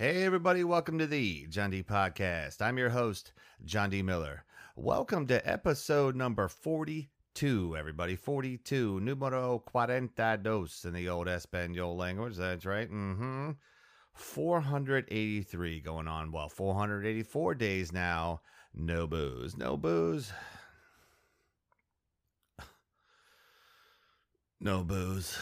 [0.00, 2.62] Hey, everybody, welcome to the John D Podcast.
[2.62, 3.34] I'm your host,
[3.66, 4.00] John D.
[4.00, 4.46] Miller.
[4.74, 8.16] Welcome to episode number 42, everybody.
[8.16, 12.36] 42, numero cuarenta dos in the old Espanol language.
[12.38, 12.90] That's right.
[12.90, 13.50] Mm hmm.
[14.14, 16.32] 483 going on.
[16.32, 18.40] Well, 484 days now.
[18.72, 19.54] No booze.
[19.58, 20.32] No booze.
[24.62, 25.38] No booze.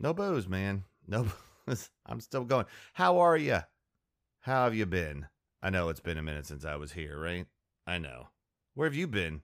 [0.00, 0.84] No booze, man.
[1.08, 1.47] No booze.
[2.06, 2.66] I'm still going.
[2.94, 3.60] How are you?
[4.40, 5.26] How have you been?
[5.62, 7.46] I know it's been a minute since I was here, right?
[7.86, 8.28] I know.
[8.74, 9.42] Where have you been?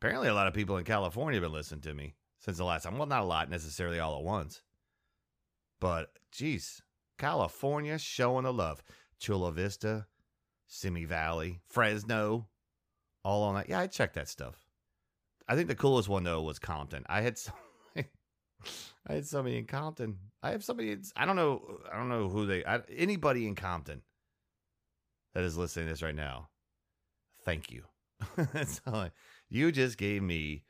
[0.00, 2.84] Apparently, a lot of people in California have been listening to me since the last
[2.84, 2.96] time.
[2.96, 4.62] Well, not a lot necessarily all at once.
[5.80, 6.82] But, geez,
[7.18, 8.82] California showing the love.
[9.18, 10.06] Chula Vista,
[10.68, 12.48] Simi Valley, Fresno,
[13.24, 13.68] all on that.
[13.68, 14.68] Yeah, I checked that stuff.
[15.48, 17.04] I think the coolest one, though, was Compton.
[17.08, 17.52] I had so
[19.06, 20.18] I had somebody in Compton.
[20.42, 20.92] I have somebody.
[20.92, 21.78] in- I don't know.
[21.90, 22.64] I don't know who they.
[22.64, 24.02] I, anybody in Compton
[25.34, 26.48] that is listening to this right now.
[27.44, 27.84] Thank you.
[28.52, 28.96] That's all.
[28.96, 29.10] I,
[29.48, 30.64] you just gave me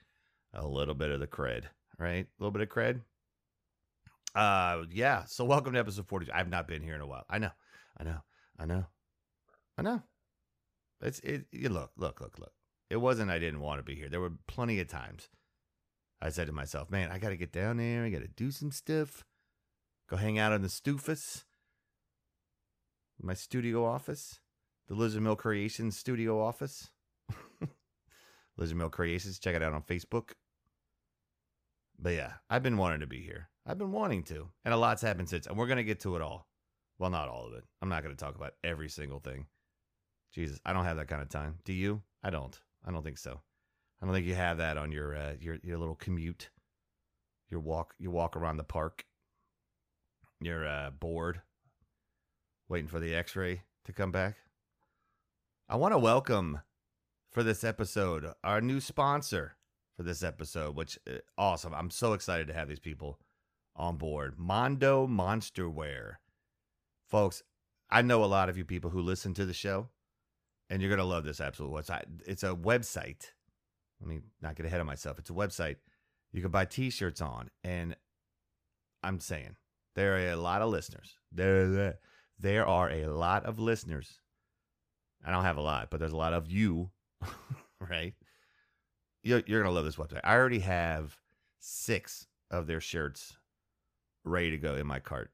[0.54, 1.64] a little bit of the cred,
[1.98, 2.26] right?
[2.26, 3.00] A little bit of cred.
[4.34, 5.24] Uh, yeah.
[5.24, 6.30] So welcome to episode forty.
[6.30, 7.24] I've not been here in a while.
[7.28, 7.50] I know.
[7.98, 8.18] I know.
[8.58, 8.86] I know.
[9.76, 10.02] I know.
[11.00, 11.46] It's it.
[11.50, 11.90] You look.
[11.96, 12.20] Look.
[12.20, 12.38] Look.
[12.38, 12.52] Look.
[12.90, 13.30] It wasn't.
[13.30, 14.08] I didn't want to be here.
[14.08, 15.28] There were plenty of times.
[16.20, 18.04] I said to myself, man, I got to get down there.
[18.04, 19.24] I got to do some stuff.
[20.08, 21.44] Go hang out in the Stoofus,
[23.20, 24.40] my studio office,
[24.88, 26.90] the Lizard Mill Creations studio office.
[28.56, 29.38] Lizard Mill Creations.
[29.38, 30.30] Check it out on Facebook.
[31.98, 33.50] But yeah, I've been wanting to be here.
[33.66, 34.48] I've been wanting to.
[34.64, 35.46] And a lot's happened since.
[35.46, 36.48] And we're going to get to it all.
[36.98, 37.64] Well, not all of it.
[37.82, 39.46] I'm not going to talk about every single thing.
[40.32, 41.58] Jesus, I don't have that kind of time.
[41.64, 42.02] Do you?
[42.22, 42.58] I don't.
[42.84, 43.40] I don't think so.
[44.00, 46.50] I don't think you have that on your uh, your your little commute.
[47.50, 49.04] Your walk you walk around the park.
[50.40, 51.40] You're uh, bored,
[52.68, 54.36] waiting for the X-ray to come back.
[55.68, 56.60] I want to welcome
[57.32, 59.56] for this episode our new sponsor
[59.96, 61.74] for this episode, which uh, awesome.
[61.74, 63.18] I'm so excited to have these people
[63.74, 64.38] on board.
[64.38, 66.16] Mondo Monsterwear,
[67.08, 67.42] folks.
[67.90, 69.88] I know a lot of you people who listen to the show,
[70.70, 72.04] and you're gonna love this absolute website.
[72.26, 73.32] It's a website
[74.00, 75.18] let me not get ahead of myself.
[75.18, 75.76] It's a website
[76.32, 77.96] you can buy t-shirts on and
[79.02, 79.56] I'm saying
[79.94, 81.16] there are a lot of listeners.
[81.32, 81.98] There
[82.38, 84.20] there are a lot of listeners.
[85.24, 86.90] I don't have a lot, but there's a lot of you,
[87.80, 88.14] right?
[89.24, 90.20] You're, going to love this website.
[90.22, 91.18] I already have
[91.58, 93.36] 6 of their shirts
[94.24, 95.32] ready to go in my cart.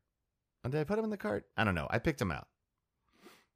[0.64, 1.44] And did I put them in the cart?
[1.56, 1.86] I don't know.
[1.90, 2.48] I picked them out.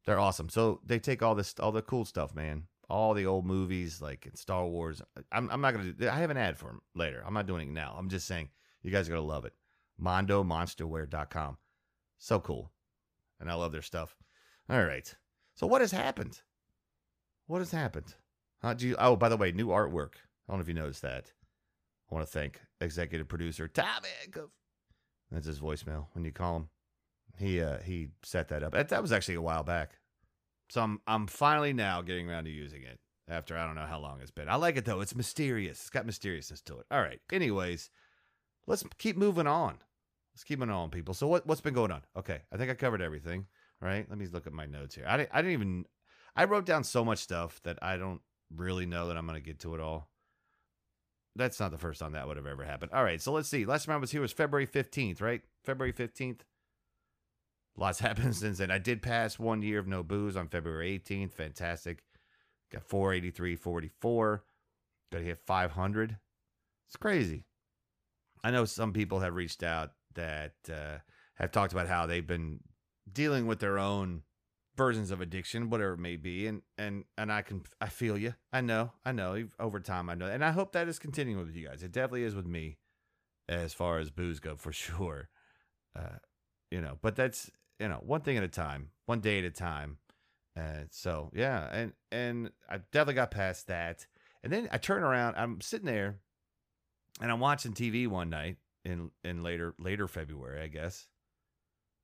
[0.05, 0.51] They're awesome.
[0.51, 4.27] So they take all this all the cool stuff, man all the old movies like
[4.27, 5.03] in Star Wars.
[5.31, 7.23] I'm, I'm not going to, I have an ad for them later.
[7.27, 7.95] I'm not doing it now.
[7.99, 8.49] I'm just saying
[8.83, 9.55] you guys are going to love it.
[10.03, 11.59] MondoMonsterwear.com.
[12.19, 12.73] So cool.
[13.41, 14.17] And I love their stuff.
[14.71, 15.15] All right.
[15.55, 16.41] So what has happened?
[17.47, 18.15] What has happened?
[18.77, 20.15] Do you, oh, by the way, new artwork.
[20.49, 21.33] I don't know if you noticed that.
[22.11, 24.09] I want to thank executive producer Tommy.
[25.31, 26.69] That's his voicemail when you call him.
[27.39, 28.73] He uh he set that up.
[28.73, 29.99] That was actually a while back.
[30.69, 32.99] So I'm I'm finally now getting around to using it
[33.29, 34.49] after I don't know how long it's been.
[34.49, 35.01] I like it though.
[35.01, 35.81] It's mysterious.
[35.81, 36.87] It's got mysteriousness to it.
[36.91, 37.21] All right.
[37.33, 37.91] Anyways,
[38.67, 39.79] let's keep moving on.
[40.35, 41.15] Let's keep moving on, people.
[41.15, 42.03] So what what's been going on?
[42.17, 43.47] Okay, I think I covered everything.
[43.81, 44.07] Right.
[44.09, 45.05] Let me look at my notes here.
[45.07, 45.85] I didn't, I didn't even
[46.35, 48.21] I wrote down so much stuff that I don't
[48.55, 50.09] really know that I'm to get to it all.
[51.37, 52.93] That's not the first time that would have ever happened.
[52.93, 53.65] All right, so let's see.
[53.65, 55.43] Last time I was here was February 15th, right?
[55.65, 56.41] February 15th.
[57.79, 58.71] Lots happened since then.
[58.71, 61.33] I did pass one year of no booze on February 18th.
[61.33, 62.03] Fantastic.
[62.73, 64.45] Got 483, 44.
[65.13, 66.19] Got to hit 500.
[66.87, 67.45] It's crazy.
[68.45, 70.99] I know some people have reached out that uh,
[71.35, 72.61] have talked about how they've been
[73.11, 74.23] dealing with their own
[74.77, 78.35] versions of addiction, whatever it may be, and and and I can I feel you.
[78.53, 79.49] I know, I know.
[79.59, 81.83] Over time, I know, and I hope that is continuing with you guys.
[81.83, 82.79] It definitely is with me,
[83.49, 85.29] as far as booze go, for sure.
[85.97, 86.19] Uh,
[86.71, 89.51] you know, but that's you know one thing at a time, one day at a
[89.51, 89.99] time.
[90.59, 94.07] Uh, so yeah, and and I definitely got past that,
[94.43, 95.37] and then I turn around.
[95.37, 96.19] I'm sitting there,
[97.21, 101.07] and I'm watching TV one night in in later later February, I guess.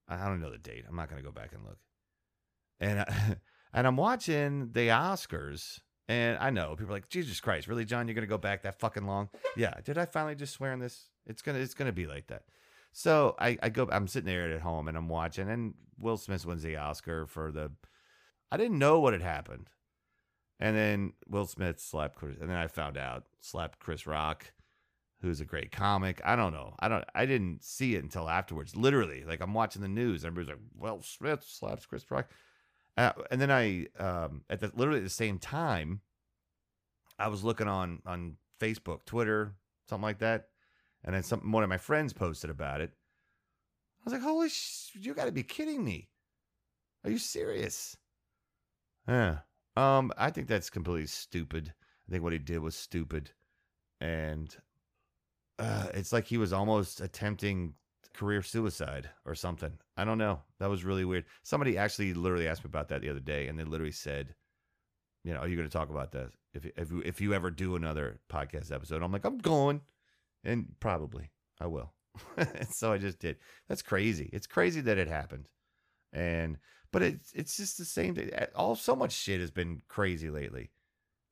[0.06, 0.85] I don't know the date.
[0.88, 1.79] I'm not gonna go back and look.
[2.79, 3.37] And I,
[3.73, 8.06] and I'm watching the Oscars, and I know people are like, Jesus Christ, really, John?
[8.06, 9.31] You're gonna go back that fucking long?
[9.56, 9.75] Yeah.
[9.85, 11.09] Did I finally just swear on this?
[11.26, 12.43] It's gonna it's gonna be like that.
[12.96, 13.88] So I, I go.
[13.91, 17.50] I'm sitting there at home and I'm watching, and Will Smith wins the Oscar for
[17.50, 17.73] the.
[18.52, 19.69] I didn't know what had happened,
[20.61, 24.52] and then Will Smith slapped Chris, and then I found out slapped Chris Rock,
[25.20, 26.20] who's a great comic.
[26.25, 26.76] I don't know.
[26.79, 27.05] I don't.
[27.17, 28.76] I didn't see it until afterwards.
[28.76, 30.25] Literally, like I'm watching the news.
[30.25, 32.31] Everybody's like, "Well, Smith slaps Chris Rock,"
[32.97, 36.00] uh, and then I, um, at the literally at the same time,
[37.19, 39.56] I was looking on on Facebook, Twitter,
[39.88, 40.50] something like that,
[41.04, 42.92] and then some one of my friends posted about it.
[44.00, 44.90] I was like, "Holy sh!
[44.94, 46.08] You got to be kidding me!
[47.04, 47.96] Are you serious?"
[49.06, 49.38] Yeah.
[49.76, 51.74] Um, I think that's completely stupid.
[52.08, 53.32] I think what he did was stupid,
[54.00, 54.54] and
[55.58, 57.74] uh, it's like he was almost attempting
[58.14, 59.72] career suicide or something.
[59.96, 60.40] I don't know.
[60.60, 61.24] That was really weird.
[61.42, 64.34] Somebody actually literally asked me about that the other day, and they literally said,
[65.24, 67.76] "You know, are you going to talk about this if if if you ever do
[67.76, 69.80] another podcast episode?" I'm like, "I'm going,"
[70.44, 71.31] and probably
[71.61, 71.93] I will.
[72.70, 73.37] so I just did.
[73.69, 74.31] That's crazy.
[74.32, 75.49] It's crazy that it happened,
[76.12, 76.58] and
[76.93, 78.14] but it's it's just the same.
[78.14, 78.31] Thing.
[78.55, 80.70] All so much shit has been crazy lately.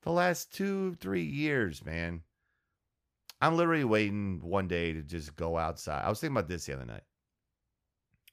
[0.01, 2.21] The last two three years, man.
[3.41, 6.05] I'm literally waiting one day to just go outside.
[6.05, 7.03] I was thinking about this the other night.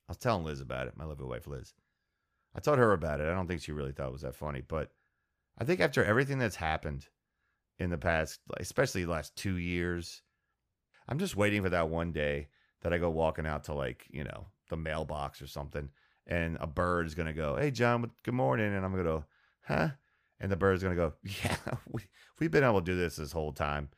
[0.09, 1.75] I was telling Liz about it, my lovely wife Liz.
[2.55, 3.27] I told her about it.
[3.27, 4.93] I don't think she really thought it was that funny, but
[5.59, 7.09] I think after everything that's happened
[7.79, 10.23] in the past, especially the last two years,
[11.11, 12.49] I'm just waiting for that one day
[12.83, 15.91] that I go walking out to like, you know, the mailbox or something,
[16.27, 19.25] and a bird is gonna go, "Hey, John, good morning," and I'm gonna go,
[19.63, 19.91] "Huh?"
[20.39, 21.15] And the bird's gonna go,
[21.45, 21.57] "Yeah,
[21.89, 22.03] we
[22.39, 23.91] we've been able to do this this whole time."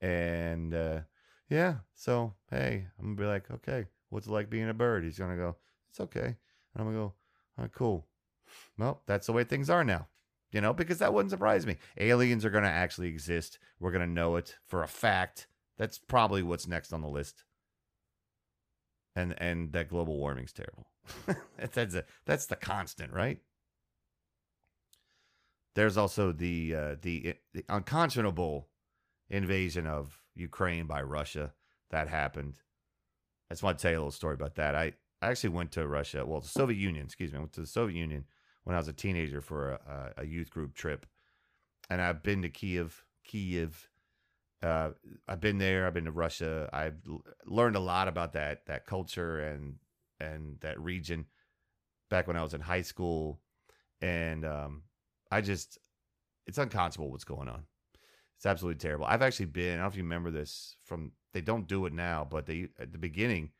[0.00, 1.00] And uh,
[1.48, 5.04] yeah, so hey, I'm gonna be like, okay, what's it like being a bird?
[5.04, 5.56] He's gonna go,
[5.90, 6.26] it's okay.
[6.26, 6.36] And
[6.76, 7.14] I'm gonna go, all
[7.64, 8.06] right, cool.
[8.78, 10.08] Well, that's the way things are now.
[10.52, 11.76] You know, because that wouldn't surprise me.
[11.98, 13.58] Aliens are gonna actually exist.
[13.78, 15.46] We're gonna know it for a fact.
[15.78, 17.44] That's probably what's next on the list.
[19.14, 20.88] And and that global warming's terrible.
[21.74, 23.38] that's a, that's the constant, right?
[25.74, 28.68] There's also the uh, the, the unconscionable
[29.28, 31.52] invasion of Ukraine by Russia.
[31.90, 32.60] That happened.
[33.50, 34.74] I just want to tell you a little story about that.
[34.74, 37.38] I, I actually went to Russia, well, the Soviet Union, excuse me.
[37.38, 38.24] I went to the Soviet Union
[38.64, 41.06] when I was a teenager for a, a youth group trip.
[41.88, 43.88] And I've been to Kiev, Kiev.
[44.66, 44.90] Uh,
[45.28, 45.86] I've been there.
[45.86, 46.68] I've been to Russia.
[46.72, 46.96] I've
[47.46, 49.76] learned a lot about that that culture and
[50.18, 51.26] and that region
[52.10, 53.40] back when I was in high school.
[54.00, 54.82] And um,
[55.30, 55.78] I just,
[56.46, 57.64] it's unconscionable what's going on.
[58.36, 59.06] It's absolutely terrible.
[59.06, 59.74] I've actually been.
[59.74, 61.12] I don't know if you remember this from.
[61.32, 63.50] They don't do it now, but they at the beginning,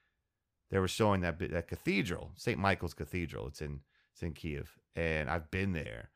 [0.70, 2.58] they were showing that that cathedral, St.
[2.58, 3.46] Michael's Cathedral.
[3.46, 3.80] It's in
[4.12, 6.10] it's in Kiev, and I've been there,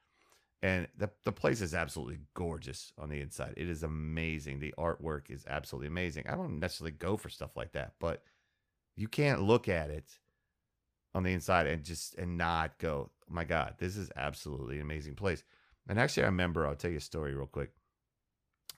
[0.63, 3.55] and the the place is absolutely gorgeous on the inside.
[3.57, 4.61] It is amazing.
[4.61, 6.25] The artwork is absolutely amazing.
[6.29, 8.23] I don't necessarily go for stuff like that, but
[8.97, 10.19] you can't look at it
[11.15, 14.83] on the inside and just and not go, oh my God, this is absolutely an
[14.83, 15.43] amazing place.
[15.89, 16.67] And actually, I remember.
[16.67, 17.71] I'll tell you a story real quick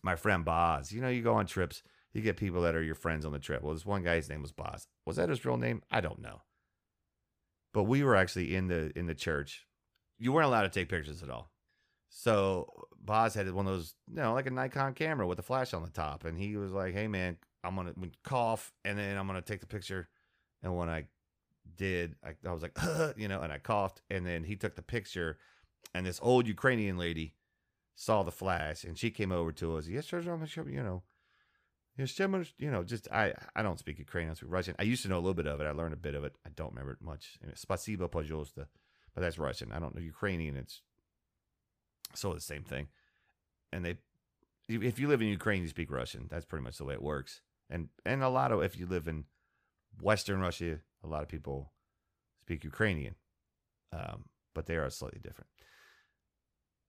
[0.02, 0.92] my friend Boz.
[0.92, 1.82] You know, you go on trips,
[2.12, 3.62] you get people that are your friends on the trip.
[3.62, 4.88] Well, this one guy's name was Boz.
[5.06, 5.82] Was that his real name?
[5.90, 6.42] I don't know.
[7.72, 9.66] But we were actually in the in the church.
[10.18, 11.51] You weren't allowed to take pictures at all.
[12.11, 15.73] So Boz had one of those, you know, like a Nikon camera with a flash
[15.73, 17.93] on the top, and he was like, "Hey man, I'm gonna
[18.23, 20.09] cough, and then I'm gonna take the picture."
[20.63, 21.05] And when I
[21.75, 22.77] did, I, I was like,
[23.17, 25.37] you know, and I coughed, and then he took the picture,
[25.93, 27.33] and this old Ukrainian lady
[27.95, 29.87] saw the flash and she came over to us.
[29.87, 31.03] Yes, sir, you know.
[31.97, 32.19] Yes,
[32.59, 34.75] you know, just I I don't speak Ukrainian, I speak Russian.
[34.77, 35.65] I used to know a little bit of it.
[35.65, 36.35] I learned a bit of it.
[36.45, 37.39] I don't remember it much.
[37.55, 38.67] Spasibo, пожалуйста.
[39.15, 39.71] But that's Russian.
[39.71, 40.55] I don't know Ukrainian.
[40.55, 40.83] It's
[42.14, 42.88] so the same thing.
[43.72, 43.96] And they,
[44.68, 46.26] if you live in Ukraine, you speak Russian.
[46.30, 47.40] That's pretty much the way it works.
[47.70, 49.24] And and a lot of if you live in
[50.00, 51.72] Western Russia, a lot of people
[52.42, 53.14] speak Ukrainian,
[53.92, 55.48] um, but they are slightly different.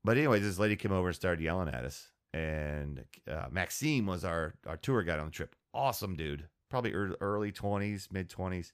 [0.03, 2.09] But anyway, this lady came over and started yelling at us.
[2.33, 5.55] And uh, Maxime was our, our tour guide on the trip.
[5.73, 6.47] Awesome dude.
[6.69, 8.71] Probably early 20s, mid 20s.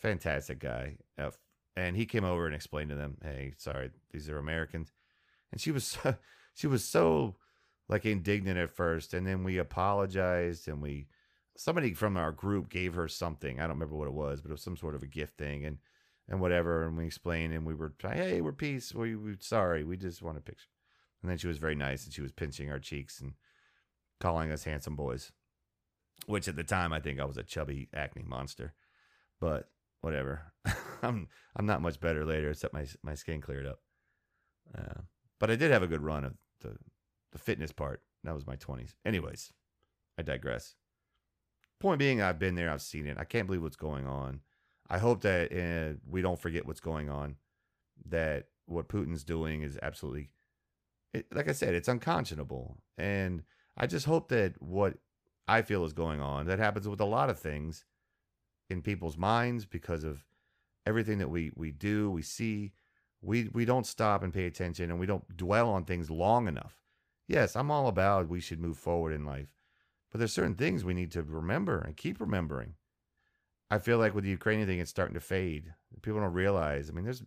[0.00, 0.96] Fantastic guy.
[1.18, 1.30] Uh,
[1.76, 4.92] and he came over and explained to them, hey, sorry, these are Americans.
[5.52, 6.16] And she was so,
[6.54, 7.36] she was so
[7.88, 9.14] like indignant at first.
[9.14, 11.06] And then we apologized and we,
[11.56, 13.58] somebody from our group gave her something.
[13.58, 15.64] I don't remember what it was, but it was some sort of a gift thing.
[15.64, 15.78] And
[16.28, 16.86] and whatever.
[16.86, 18.94] And we explained, and we were hey, we're peace.
[18.94, 20.68] We, we sorry, we just want a picture.
[21.22, 23.34] And then she was very nice, and she was pinching our cheeks and
[24.20, 25.32] calling us handsome boys,
[26.26, 28.74] which at the time I think I was a chubby acne monster,
[29.40, 29.70] but
[30.00, 30.52] whatever.
[31.02, 33.80] I'm I'm not much better later, except my my skin cleared up.
[34.76, 35.00] Uh,
[35.38, 36.76] but I did have a good run of the
[37.32, 38.00] the fitness part.
[38.22, 38.94] That was my 20s.
[39.04, 39.52] Anyways,
[40.16, 40.76] I digress.
[41.80, 43.18] Point being, I've been there, I've seen it.
[43.18, 44.40] I can't believe what's going on.
[44.88, 47.36] I hope that uh, we don't forget what's going on.
[48.08, 50.30] That what Putin's doing is absolutely,
[51.12, 52.78] it, like I said, it's unconscionable.
[52.96, 53.42] And
[53.76, 54.94] I just hope that what
[55.46, 56.46] I feel is going on.
[56.46, 57.84] That happens with a lot of things
[58.70, 60.24] in people's minds because of
[60.86, 62.72] everything that we we do, we see.
[63.24, 66.78] We we don't stop and pay attention and we don't dwell on things long enough.
[67.26, 69.48] Yes, I'm all about we should move forward in life.
[70.10, 72.74] But there's certain things we need to remember and keep remembering.
[73.70, 75.72] I feel like with the Ukrainian thing, it's starting to fade.
[76.02, 76.90] People don't realize.
[76.90, 77.22] I mean, there's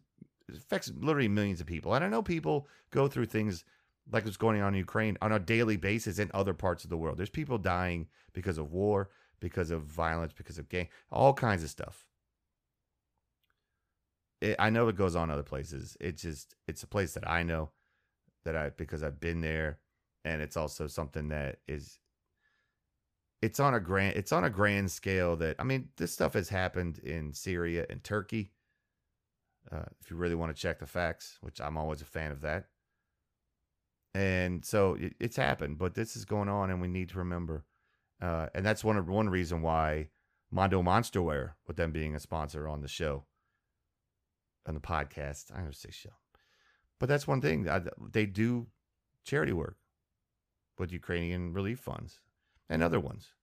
[0.48, 1.94] it affects literally millions of people.
[1.94, 3.66] And I know people go through things
[4.12, 6.98] like what's going on in Ukraine on a daily basis in other parts of the
[6.98, 7.18] world.
[7.18, 11.70] There's people dying because of war, because of violence, because of gang, all kinds of
[11.70, 12.06] stuff.
[14.42, 15.98] It, I know it goes on other places.
[16.00, 17.72] It's just it's a place that I know
[18.46, 19.80] that I because I've been there,
[20.26, 22.00] and it's also something that is
[23.42, 26.50] it's on a grand it's on a grand scale that I mean this stuff has
[26.50, 28.52] happened in Syria and Turkey.
[29.72, 32.42] Uh, if you really want to check the facts, which I'm always a fan of
[32.42, 32.68] that.
[34.14, 37.66] And so it, it's happened, but this is going on, and we need to remember.
[38.22, 40.10] Uh, and that's one one reason why
[40.50, 43.26] Mondo Monsterwear, with them being a sponsor on the show,
[44.68, 45.52] on the podcast.
[45.56, 46.10] I don't show,
[47.00, 47.70] but that's one thing.
[47.70, 47.82] I,
[48.12, 48.68] they do
[49.24, 49.78] charity work
[50.78, 52.20] with Ukrainian relief funds
[52.70, 53.34] and other ones,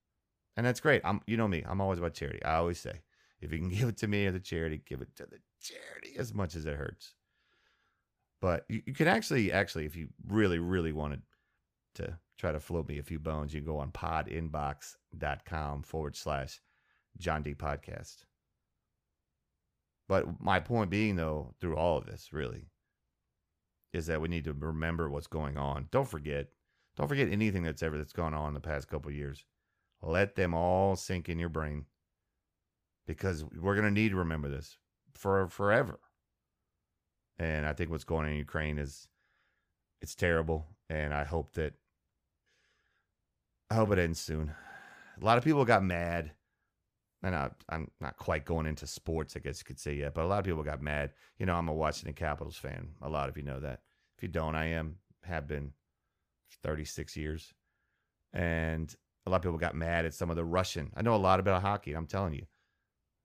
[0.55, 1.01] and that's great.
[1.03, 2.43] I'm, you know me, I'm always about charity.
[2.43, 3.01] I always say,
[3.41, 6.15] if you can give it to me as the charity, give it to the charity
[6.17, 7.13] as much as it hurts.
[8.41, 11.21] But you, you can actually, actually, if you really, really wanted
[11.95, 16.61] to try to float me a few bones, you can go on podinbox.com forward slash
[17.17, 18.25] John D podcast.
[20.07, 22.67] But my point being, though, through all of this, really,
[23.91, 25.87] is that we need to remember what's going on.
[25.91, 26.47] Don't forget.
[26.95, 29.45] Don't forget anything that's ever that's gone on in the past couple years.
[30.01, 31.85] Let them all sink in your brain
[33.07, 34.77] because we're going to need to remember this
[35.13, 35.99] for forever.
[37.37, 39.07] And I think what's going on in Ukraine is
[40.01, 41.73] it's terrible and I hope that
[43.69, 44.53] I hope it ends soon.
[45.19, 46.31] A lot of people got mad
[47.25, 50.25] and I, I'm not quite going into sports, I guess you could say yet, but
[50.25, 51.11] a lot of people got mad.
[51.39, 52.89] You know, I'm a Washington Capitals fan.
[53.01, 53.79] A lot of you know that.
[54.15, 55.71] If you don't, I am, have been
[56.61, 57.51] 36 years.
[58.31, 60.91] And a lot of people got mad at some of the Russian.
[60.95, 61.93] I know a lot about hockey.
[61.93, 62.45] I'm telling you,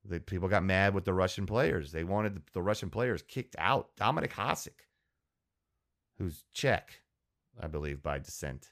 [0.02, 1.92] the people got mad with the Russian players.
[1.92, 3.90] They wanted the Russian players kicked out.
[4.00, 4.86] Dominik Hasek,
[6.16, 7.02] who's Czech,
[7.60, 8.70] I believe by descent,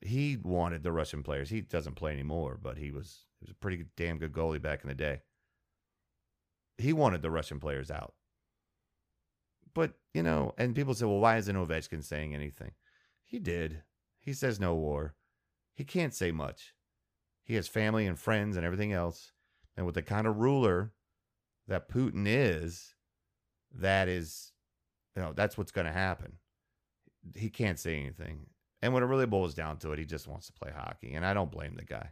[0.00, 1.48] he wanted the Russian players.
[1.48, 4.82] He doesn't play anymore, but he was he was a pretty damn good goalie back
[4.82, 5.20] in the day.
[6.76, 8.14] He wanted the Russian players out.
[9.74, 12.72] But, you know, and people say, well, why isn't Ovechkin saying anything?
[13.24, 13.82] He did.
[14.18, 15.14] He says no war.
[15.74, 16.74] He can't say much.
[17.44, 19.32] He has family and friends and everything else.
[19.76, 20.92] And with the kind of ruler
[21.68, 22.94] that Putin is,
[23.72, 24.52] that is,
[25.14, 26.38] you know, that's what's going to happen.
[27.36, 28.46] He can't say anything.
[28.82, 31.14] And when it really boils down to it, he just wants to play hockey.
[31.14, 32.10] And I don't blame the guy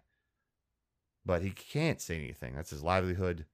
[1.27, 2.55] but he can't say anything.
[2.55, 3.45] That's his livelihood.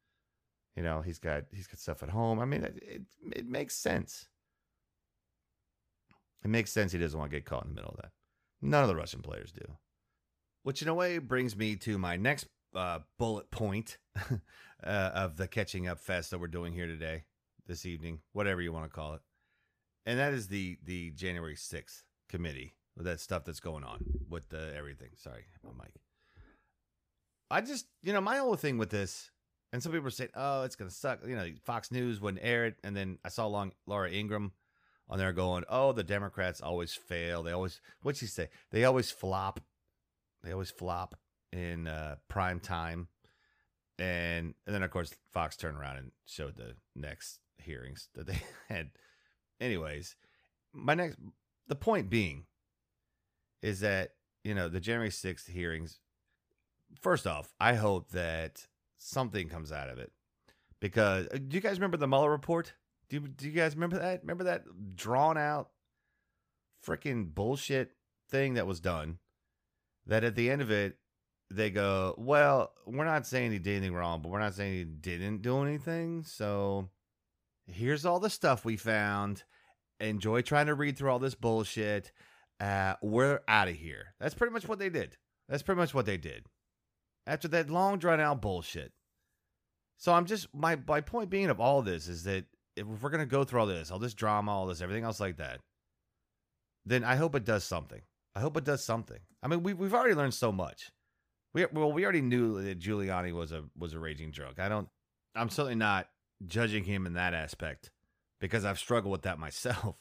[0.77, 2.39] You know, he's got he's got stuff at home.
[2.39, 3.03] I mean, it, it,
[3.35, 4.29] it makes sense.
[6.45, 8.13] It makes sense he doesn't want to get caught in the middle of that.
[8.61, 9.77] None of the Russian players do.
[10.63, 13.99] Which, in a way, brings me to my next uh, bullet point
[14.31, 14.31] uh,
[14.85, 17.25] of the catching up fest that we're doing here today,
[17.67, 19.21] this evening, whatever you want to call it,
[20.05, 24.49] and that is the the January sixth committee with that stuff that's going on with
[24.51, 25.11] the everything.
[25.17, 25.95] Sorry, my mic.
[27.53, 29.31] I just, you know, my whole thing with this,
[29.73, 32.65] and some people are saying, "Oh, it's gonna suck." You know, Fox News wouldn't air
[32.65, 34.53] it, and then I saw long Laura Ingraham
[35.09, 37.43] on there going, "Oh, the Democrats always fail.
[37.43, 38.49] They always what'd she say?
[38.71, 39.61] They always flop.
[40.43, 41.15] They always flop
[41.53, 43.09] in uh, prime time."
[43.99, 48.41] And and then of course Fox turned around and showed the next hearings that they
[48.69, 48.93] had.
[49.61, 50.17] Anyways,
[50.73, 51.19] my next
[51.69, 52.47] the point being
[53.61, 56.01] is that you know the January sixth hearings
[57.01, 58.67] first off, I hope that
[58.99, 60.13] something comes out of it
[60.81, 62.75] because uh, do you guys remember the Mueller report?
[63.09, 64.23] Do you, do you guys remember that?
[64.23, 64.65] Remember that
[64.97, 65.71] drawn out
[66.85, 67.93] freaking bullshit
[68.31, 69.19] thing that was done?
[70.07, 70.97] That at the end of it,
[71.51, 74.85] they go, well, we're not saying he did anything wrong, but we're not saying he
[74.85, 76.25] didn't do anything.
[76.25, 76.89] So
[77.67, 79.45] here's all the stuff we found.
[80.01, 82.11] Enjoy trying to read through all this bullshit.
[82.59, 84.15] Uh, we're out of here.
[84.19, 85.17] That's pretty much what they did.
[85.49, 86.47] That's pretty much what they did
[87.27, 88.93] after that long drawn out bullshit.
[89.97, 93.27] So I'm just my my point being of all this is that if we're gonna
[93.27, 95.61] go through all this, all this drama, all this, everything else like that,
[96.85, 98.03] then I hope it does something.
[98.35, 99.21] I hope it does something.
[99.43, 100.91] I mean, we we've already learned so much.
[101.55, 104.59] We well, we already knew that Giuliani was a was a raging drunk.
[104.59, 104.89] I don't.
[105.35, 106.09] I'm certainly not
[106.47, 107.91] judging him in that aspect
[108.41, 109.97] because I've struggled with that myself.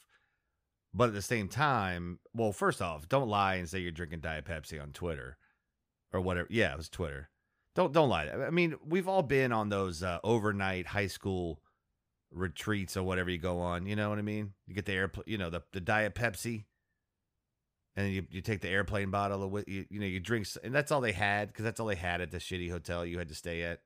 [0.94, 4.46] But at the same time, well, first off, don't lie and say you're drinking Diet
[4.46, 5.38] Pepsi on Twitter
[6.13, 6.48] or whatever.
[6.50, 7.30] Yeah, it was Twitter.
[7.75, 8.27] Don't don't lie.
[8.30, 11.62] I mean, we've all been on those uh, overnight high school
[12.32, 13.86] retreats or whatever you go on.
[13.86, 14.53] You know what I mean?
[14.68, 16.65] You get the airplane, you know, the the diet Pepsi,
[17.96, 20.91] and you you take the airplane bottle of you you know you drink, and that's
[20.91, 23.36] all they had because that's all they had at the shitty hotel you had to
[23.36, 23.80] stay at.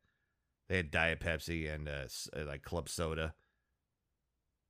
[0.67, 3.35] They had diet Pepsi and uh, uh, like club soda,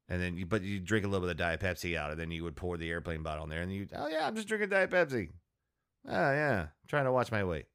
[0.10, 2.32] and then you but you drink a little bit of diet Pepsi out, and then
[2.32, 4.70] you would pour the airplane bottle in there, and you oh yeah, I'm just drinking
[4.70, 5.30] diet Pepsi.
[6.08, 7.66] Oh yeah, I'm trying to watch my weight.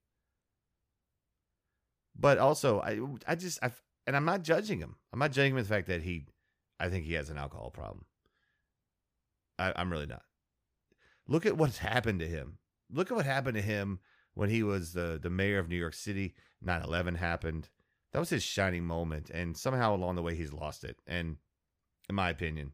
[2.17, 3.71] But also, I I just I
[4.07, 4.97] and I'm not judging him.
[5.13, 6.27] I'm not judging him the fact that he,
[6.79, 8.05] I think he has an alcohol problem.
[9.59, 10.23] I, I'm really not.
[11.27, 12.59] Look at what's happened to him.
[12.91, 14.01] Look at what happened to him
[14.35, 16.35] when he was the the mayor of New York City.
[16.65, 17.69] 9/11 happened.
[18.13, 20.99] That was his shining moment, and somehow along the way he's lost it.
[21.07, 21.37] And
[22.09, 22.73] in my opinion,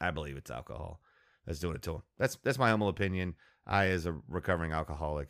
[0.00, 1.00] I believe it's alcohol
[1.46, 2.02] that's doing it to him.
[2.18, 3.34] That's that's my humble opinion.
[3.68, 5.28] I, as a recovering alcoholic,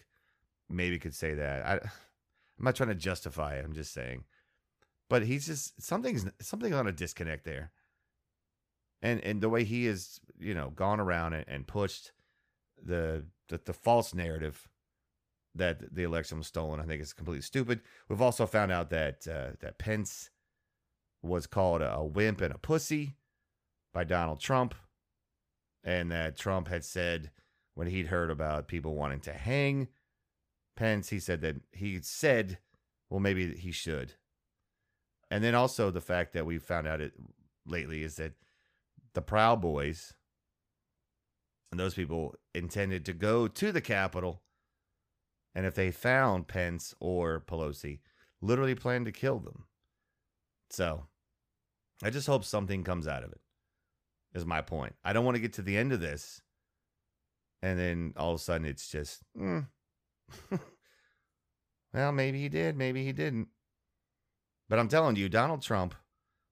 [0.69, 1.67] maybe could say that.
[1.67, 1.73] I
[2.59, 3.65] I'm not trying to justify it.
[3.65, 4.25] I'm just saying.
[5.09, 7.73] But he's just something's something's on a disconnect there.
[9.01, 12.13] And and the way he has, you know, gone around it and pushed
[12.83, 14.69] the the, the false narrative
[15.55, 17.81] that the election was stolen, I think is completely stupid.
[18.09, 20.31] We've also found out that uh, that Pence
[21.23, 23.17] was called a wimp and a pussy
[23.93, 24.75] by Donald Trump,
[25.83, 27.31] and that Trump had said
[27.79, 29.87] when he'd heard about people wanting to hang
[30.75, 32.59] Pence, he said that he said,
[33.09, 34.15] well, maybe he should.
[35.31, 37.13] And then also the fact that we found out it
[37.65, 38.33] lately is that
[39.15, 40.13] the Proud Boys
[41.71, 44.43] and those people intended to go to the Capitol.
[45.55, 48.01] And if they found Pence or Pelosi,
[48.41, 49.67] literally planned to kill them.
[50.71, 51.05] So
[52.03, 53.41] I just hope something comes out of it,
[54.35, 54.97] is my point.
[55.05, 56.43] I don't want to get to the end of this.
[57.63, 59.67] And then all of a sudden it's just, mm,
[61.93, 63.49] well, maybe he did, maybe he didn't.
[64.69, 65.95] But I'm telling you, Donald Trump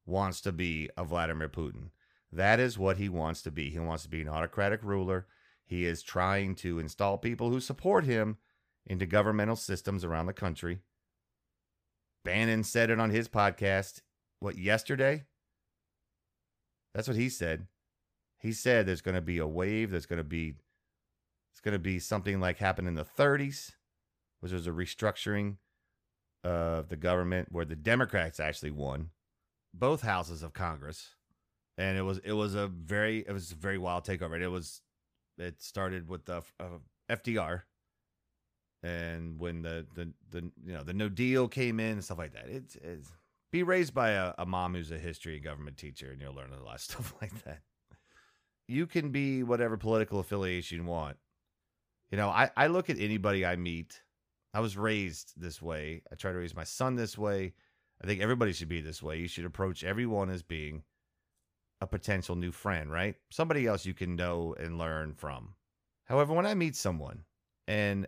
[0.05, 1.91] wants to be a Vladimir Putin.
[2.33, 3.71] That is what he wants to be.
[3.71, 5.27] He wants to be an autocratic ruler.
[5.65, 8.39] He is trying to install people who support him
[8.87, 10.81] into governmental systems around the country.
[12.25, 14.01] Bannon said it on his podcast,
[14.41, 15.25] what, yesterday?
[16.95, 17.67] That's what he said.
[18.39, 20.55] He said there's going to be a wave, there's going to be
[21.57, 23.71] it's going to be something like happened in the 30s,
[24.41, 25.57] which was a restructuring
[26.45, 29.09] of the government where the Democrats actually won
[29.73, 31.15] both houses of Congress.
[31.79, 34.39] And it was it was a very it was a very wild takeover.
[34.39, 34.83] It was
[35.39, 37.63] it started with the uh, FDR,
[38.83, 42.35] and when the the the you know the New Deal came in and stuff like
[42.35, 42.51] that.
[42.51, 43.11] It's, it's
[43.51, 46.53] be raised by a, a mom who's a history and government teacher, and you'll learn
[46.53, 47.61] a lot of stuff like that.
[48.69, 51.17] You can be whatever political affiliation you want,
[52.11, 54.01] you know, I, I look at anybody I meet.
[54.55, 56.03] I was raised this way.
[56.11, 57.55] I try to raise my son this way.
[58.03, 59.19] I think everybody should be this way.
[59.19, 60.83] You should approach everyone as being
[61.81, 63.17] a potential new friend, right?
[63.31, 65.55] Somebody else you can know and learn from.
[66.05, 67.25] However, when I meet someone
[67.67, 68.07] and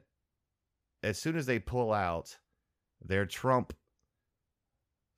[1.02, 2.38] as soon as they pull out
[3.04, 3.74] their Trump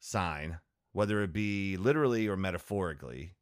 [0.01, 0.59] sign,
[0.93, 3.35] whether it be literally or metaphorically,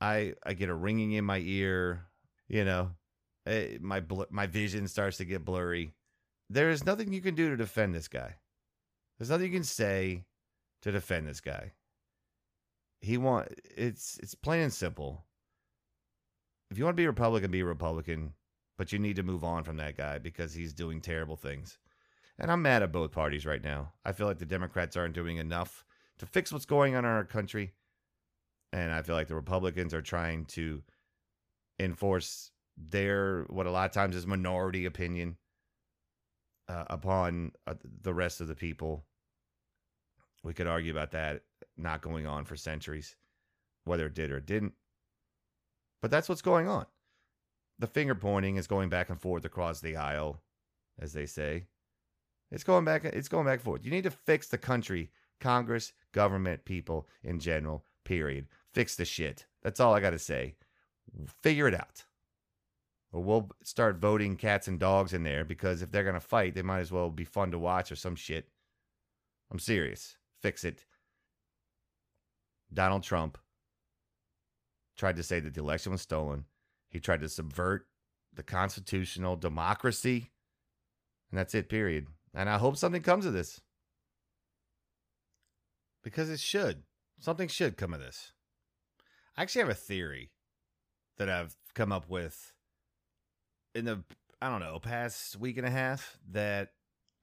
[0.00, 2.06] I I get a ringing in my ear,
[2.48, 2.92] you know,
[3.48, 5.94] Eh, my bl- my vision starts to get blurry.
[6.50, 8.36] There is nothing you can do to defend this guy.
[9.18, 10.24] There's nothing you can say
[10.82, 11.72] to defend this guy.
[13.00, 15.24] He want it's it's plain and simple.
[16.70, 18.34] If you want to be Republican, be a Republican,
[18.76, 21.78] but you need to move on from that guy because he's doing terrible things.
[22.38, 23.92] And I'm mad at both parties right now.
[24.04, 25.84] I feel like the Democrats aren't doing enough
[26.18, 27.72] to fix what's going on in our country.
[28.72, 30.82] And I feel like the Republicans are trying to
[31.80, 35.36] enforce their what a lot of times is minority opinion
[36.68, 39.04] uh, upon uh, the rest of the people.
[40.44, 41.42] We could argue about that
[41.76, 43.16] not going on for centuries,
[43.84, 44.74] whether it did or it didn't.
[46.00, 46.86] But that's what's going on.
[47.78, 50.42] The finger pointing is going back and forth across the aisle,
[50.98, 51.66] as they say.
[52.50, 53.04] It's going back.
[53.04, 53.84] It's going back and forth.
[53.84, 55.10] You need to fix the country,
[55.40, 57.84] Congress, government, people in general.
[58.04, 58.46] Period.
[58.72, 59.46] Fix the shit.
[59.62, 60.54] That's all I got to say.
[61.42, 62.04] Figure it out.
[63.12, 66.54] Or we'll start voting cats and dogs in there because if they're going to fight,
[66.54, 68.48] they might as well be fun to watch or some shit.
[69.50, 70.16] I'm serious.
[70.40, 70.84] Fix it.
[72.72, 73.38] Donald Trump
[74.96, 76.44] tried to say that the election was stolen.
[76.90, 77.86] He tried to subvert
[78.34, 80.30] the constitutional democracy.
[81.30, 82.08] And that's it, period.
[82.34, 83.60] And I hope something comes of this.
[86.02, 86.82] Because it should.
[87.18, 88.32] Something should come of this.
[89.36, 90.30] I actually have a theory
[91.16, 92.54] that I've come up with
[93.78, 94.02] in the
[94.40, 96.70] I don't know, past week and a half that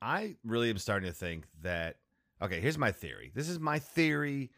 [0.02, 1.98] I really am starting to think that
[2.42, 3.32] okay, here's my theory.
[3.34, 4.52] This is my theory.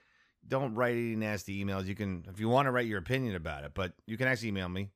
[0.47, 1.85] Don't write any nasty emails.
[1.85, 4.49] You can if you want to write your opinion about it, but you can actually
[4.49, 4.91] email me,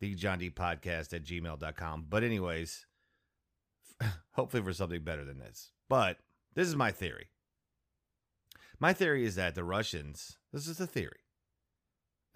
[0.00, 2.06] the John D podcast at gmail.com.
[2.08, 2.86] But anyways,
[4.32, 5.72] hopefully for something better than this.
[5.88, 6.18] But
[6.54, 7.28] this is my theory.
[8.78, 11.20] My theory is that the Russians, this is a theory.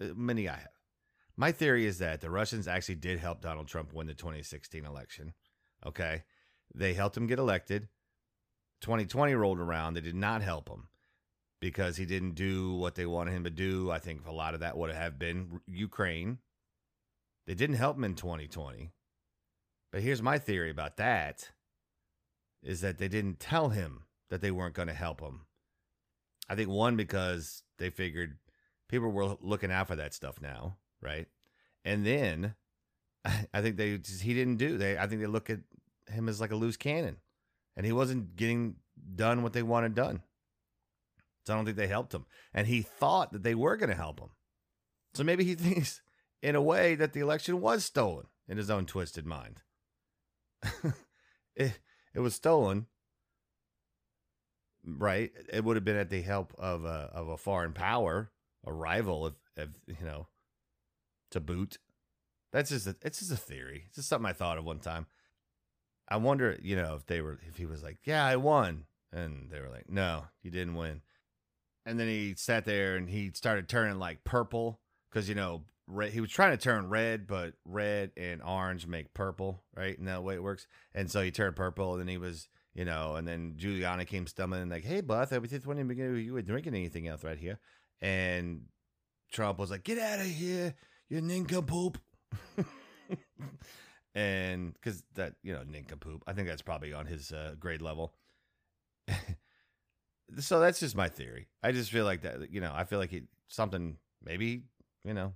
[0.01, 0.76] Uh, many I have.
[1.37, 5.33] My theory is that the Russians actually did help Donald Trump win the 2016 election.
[5.85, 6.23] Okay.
[6.73, 7.87] They helped him get elected.
[8.81, 9.93] 2020 rolled around.
[9.93, 10.87] They did not help him
[11.59, 13.91] because he didn't do what they wanted him to do.
[13.91, 16.39] I think a lot of that would have been Ukraine.
[17.45, 18.91] They didn't help him in 2020.
[19.91, 21.51] But here's my theory about that
[22.63, 25.41] is that they didn't tell him that they weren't going to help him.
[26.49, 28.37] I think one because they figured
[28.89, 31.27] people were looking out for that stuff now, right?
[31.85, 32.55] And then
[33.25, 35.59] I think they just, he didn't do they I think they look at
[36.07, 37.17] him as like a loose cannon.
[37.75, 38.75] And he wasn't getting
[39.15, 40.21] done what they wanted done.
[41.45, 42.25] So I don't think they helped him.
[42.53, 44.29] And he thought that they were going to help him.
[45.13, 46.01] So maybe he thinks
[46.41, 49.61] in a way that the election was stolen in his own twisted mind.
[51.55, 51.79] it,
[52.15, 52.87] it was stolen
[54.87, 55.31] right?
[55.51, 58.31] It would have been at the help of a of a foreign power,
[58.65, 60.27] a rival, if, if you know,
[61.31, 61.77] to boot.
[62.51, 63.83] That's just a, it's just a theory.
[63.87, 65.07] It's just something I thought of one time.
[66.07, 69.49] I wonder, you know, if they were if he was like, "Yeah, I won," and
[69.51, 71.01] they were like, "No, you didn't win,"
[71.85, 76.11] and then he sat there and he started turning like purple because you know red,
[76.11, 79.97] he was trying to turn red, but red and orange make purple, right?
[79.97, 80.67] And that way it works.
[80.93, 84.27] And so he turned purple, and then he was you know, and then Giuliani came
[84.27, 87.37] stumbling like, "Hey, boss, I was just wondering if you were drinking anything else right
[87.37, 87.59] here,"
[88.01, 88.65] and
[89.31, 90.75] Trump was like, "Get out of here,
[91.09, 91.97] you nincompoop,"
[94.15, 98.13] and because that you know nincompoop, I think that's probably on his uh, grade level.
[100.39, 101.47] so that's just my theory.
[101.63, 104.63] I just feel like that, you know, I feel like he something maybe,
[105.05, 105.33] you know,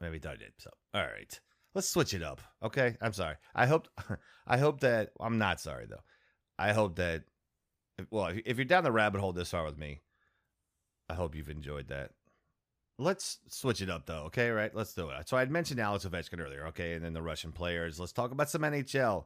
[0.00, 0.52] maybe thought I did.
[0.58, 1.40] So all right
[1.74, 2.40] let's switch it up.
[2.62, 2.96] Okay.
[3.00, 3.36] I'm sorry.
[3.54, 3.88] I hope
[4.46, 6.02] I hope that I'm not sorry though.
[6.58, 7.24] I hope that
[8.10, 10.00] well, if you're down the rabbit hole this far with me,
[11.08, 12.12] I hope you've enjoyed that.
[13.00, 14.50] Let's switch it up though, okay?
[14.50, 14.74] Right?
[14.74, 15.28] Let's do it.
[15.28, 17.98] So I'd mentioned Alex Ovechkin earlier, okay, and then the Russian players.
[17.98, 19.24] Let's talk about some NHL.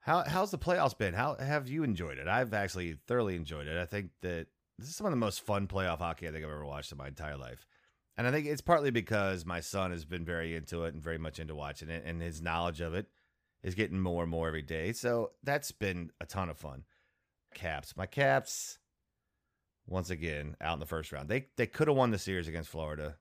[0.00, 1.14] How how's the playoffs been?
[1.14, 2.26] How have you enjoyed it?
[2.26, 3.76] I've actually thoroughly enjoyed it.
[3.76, 4.46] I think that
[4.78, 6.98] this is some of the most fun playoff hockey I think I've ever watched in
[6.98, 7.66] my entire life.
[8.16, 11.18] And I think it's partly because my son has been very into it and very
[11.18, 13.06] much into watching it, and his knowledge of it
[13.62, 14.92] is getting more and more every day.
[14.92, 16.84] So that's been a ton of fun.
[17.54, 18.78] Caps, my Caps,
[19.86, 21.28] once again out in the first round.
[21.28, 23.16] They they could have won the series against Florida.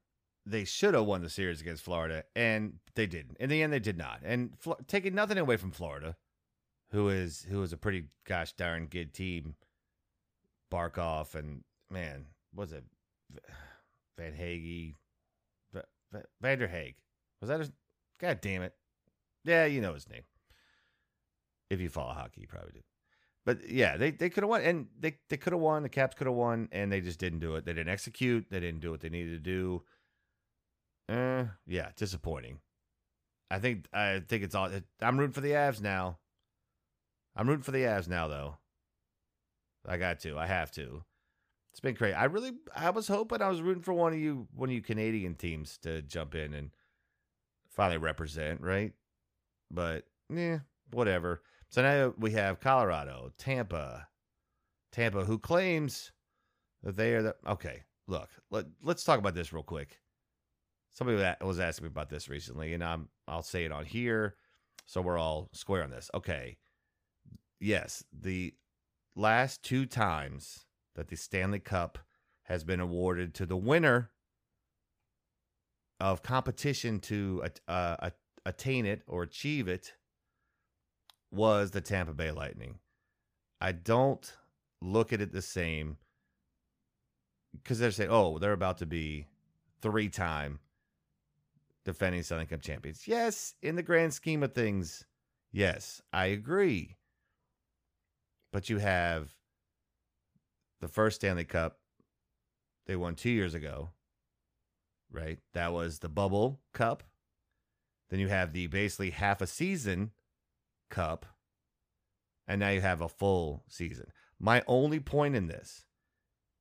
[0.45, 3.37] They should have won the series against Florida, and they didn't.
[3.39, 4.19] In the end, they did not.
[4.23, 6.17] And taking nothing away from Florida,
[6.91, 9.55] who is who is a pretty gosh darn good team.
[10.71, 12.83] Barkov and man, was it
[14.17, 14.95] Van Hagey,
[16.41, 16.95] Vander Haig.
[17.41, 17.71] Was that his?
[18.19, 18.73] God damn it!
[19.43, 20.23] Yeah, you know his name.
[21.69, 22.83] If you follow hockey, you probably did.
[23.45, 25.83] But yeah, they, they could have won, and they, they could have won.
[25.83, 27.65] The Caps could have won, and they just didn't do it.
[27.65, 28.45] They didn't execute.
[28.49, 29.83] They didn't do what they needed to do.
[31.09, 32.59] Uh, yeah, disappointing.
[33.51, 34.69] I think I think it's all.
[35.01, 36.19] I'm rooting for the Avs now.
[37.35, 38.57] I'm rooting for the Avs now, though.
[39.85, 40.37] I got to.
[40.37, 41.03] I have to.
[41.71, 42.13] It's been crazy.
[42.13, 44.81] I really, I was hoping I was rooting for one of you, one of you
[44.81, 46.69] Canadian teams to jump in and
[47.69, 48.93] finally represent, right?
[49.71, 50.59] But yeah,
[50.91, 51.41] whatever.
[51.73, 54.07] So now we have Colorado, Tampa,
[54.91, 56.11] Tampa, who claims
[56.83, 57.81] that they are the okay.
[58.07, 59.99] Look, let, let's talk about this real quick.
[60.91, 64.35] Somebody was asking me about this recently, and I'm I'll say it on here,
[64.85, 66.11] so we're all square on this.
[66.13, 66.57] Okay,
[67.59, 68.53] yes, the
[69.15, 71.97] last two times that the Stanley Cup
[72.43, 74.11] has been awarded to the winner
[75.99, 78.11] of competition to uh,
[78.45, 79.93] attain it or achieve it
[81.33, 82.79] was the Tampa Bay Lightning.
[83.59, 84.33] I don't
[84.81, 85.97] look at it the same
[87.53, 89.27] because they're saying, oh, they're about to be
[89.81, 90.59] three time
[91.85, 93.07] defending Stanley Cup champions.
[93.07, 95.05] Yes, in the grand scheme of things,
[95.51, 96.97] yes, I agree.
[98.51, 99.35] But you have
[100.81, 101.79] the first Stanley Cup
[102.85, 103.91] they won two years ago,
[105.11, 105.39] right?
[105.53, 107.03] That was the Bubble Cup.
[108.09, 110.11] Then you have the basically half a season
[110.93, 111.25] cup.
[112.47, 114.07] And now you have a full season.
[114.39, 115.85] My only point in this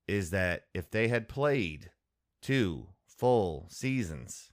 [0.09, 1.91] is that if they had played
[2.41, 4.53] two full seasons,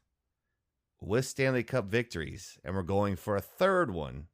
[1.02, 4.28] with Stanley Cup victories and we're going for a third one,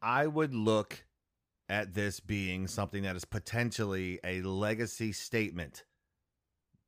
[0.00, 1.04] I would look
[1.68, 5.84] at this being something that is potentially a legacy statement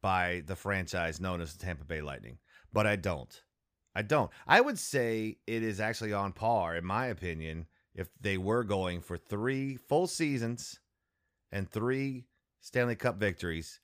[0.01, 2.39] by the franchise known as the Tampa Bay Lightning.
[2.73, 3.43] But I don't.
[3.99, 4.31] I don't.
[4.47, 9.01] I would say it is actually on par, in my opinion, if they were going
[9.01, 10.79] for three full seasons
[11.51, 12.27] and three
[12.61, 13.81] Stanley Cup victories.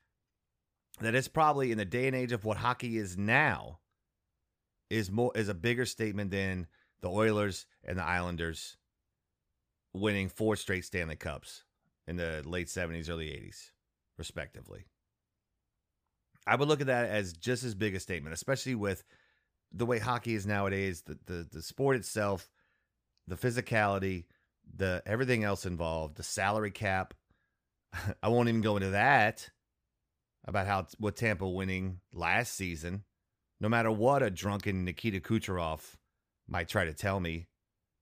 [1.01, 3.81] That it's probably in the day and age of what hockey is now
[4.89, 6.69] is more is a bigger statement than
[7.01, 8.77] the Oilers and the Islanders
[9.93, 11.65] winning four straight Stanley Cups
[12.07, 13.73] in the late 70s, early 80s,
[14.17, 14.85] respectively.
[16.47, 19.03] I would look at that as just as big a statement, especially with
[19.75, 22.49] the way hockey is nowadays, the the, the sport itself,
[23.27, 24.25] the physicality,
[24.77, 27.15] the everything else involved, the salary cap.
[28.23, 29.51] I won't even go into that
[30.47, 33.05] about how what Tampa winning last season,
[33.61, 35.81] no matter what a drunken Nikita Kucherov
[36.47, 37.47] might try to tell me.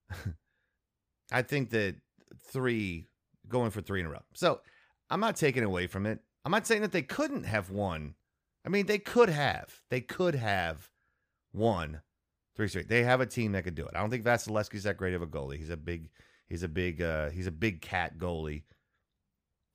[1.31, 1.95] I think that
[2.51, 3.07] three
[3.47, 4.23] going for three in a row.
[4.35, 4.61] So
[5.09, 6.19] I'm not taking away from it.
[6.45, 8.15] I'm not saying that they couldn't have won.
[8.65, 9.81] I mean, they could have.
[9.89, 10.89] They could have
[11.53, 12.01] won
[12.55, 12.89] three straight.
[12.89, 13.91] They have a team that could do it.
[13.95, 15.57] I don't think Vasilevskiy's that great of a goalie.
[15.57, 16.09] He's a big,
[16.47, 18.63] he's a big, uh, he's a big cat goalie,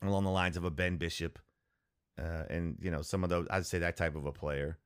[0.02, 1.38] along the lines of a Ben Bishop,
[2.20, 3.46] uh, and you know some of those.
[3.50, 4.78] I'd say that type of a player.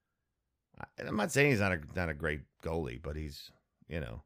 [0.80, 3.50] I, I'm not saying he's not a not a great goalie, but he's
[3.88, 4.22] you know.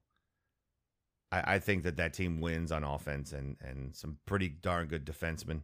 [1.32, 5.04] I, I think that that team wins on offense and and some pretty darn good
[5.04, 5.62] defensemen.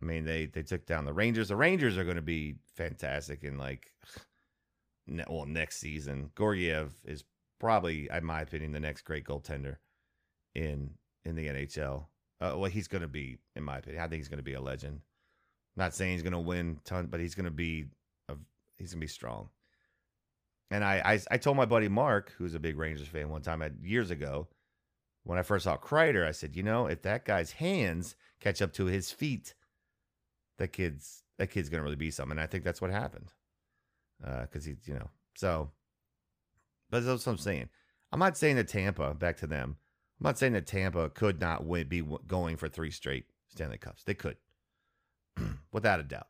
[0.00, 1.48] I mean, they they took down the Rangers.
[1.48, 3.92] The Rangers are going to be fantastic and like,
[5.28, 6.30] well, next season.
[6.36, 7.24] Georgiev is
[7.58, 9.76] probably, in my opinion, the next great goaltender
[10.54, 10.90] in
[11.24, 12.06] in the NHL.
[12.40, 14.54] Uh, well, he's going to be, in my opinion, I think he's going to be
[14.54, 15.00] a legend.
[15.76, 17.86] not saying he's going to win ton, but he's going to be
[18.28, 18.34] a,
[18.76, 19.48] he's going to be strong.
[20.70, 23.62] And I, I I told my buddy Mark, who's a big Rangers fan, one time
[23.82, 24.48] years ago,
[25.24, 28.72] when I first saw Kreider, I said, you know, if that guy's hands catch up
[28.74, 29.54] to his feet
[30.58, 32.32] that kid's that kid's gonna really be something.
[32.32, 33.32] And I think that's what happened
[34.20, 35.70] because uh, he's you know so.
[36.90, 37.68] But that's what I'm saying.
[38.12, 39.14] I'm not saying that Tampa.
[39.14, 39.76] Back to them.
[40.20, 44.02] I'm not saying that Tampa could not win, be going for three straight Stanley Cups.
[44.02, 44.36] They could,
[45.72, 46.28] without a doubt.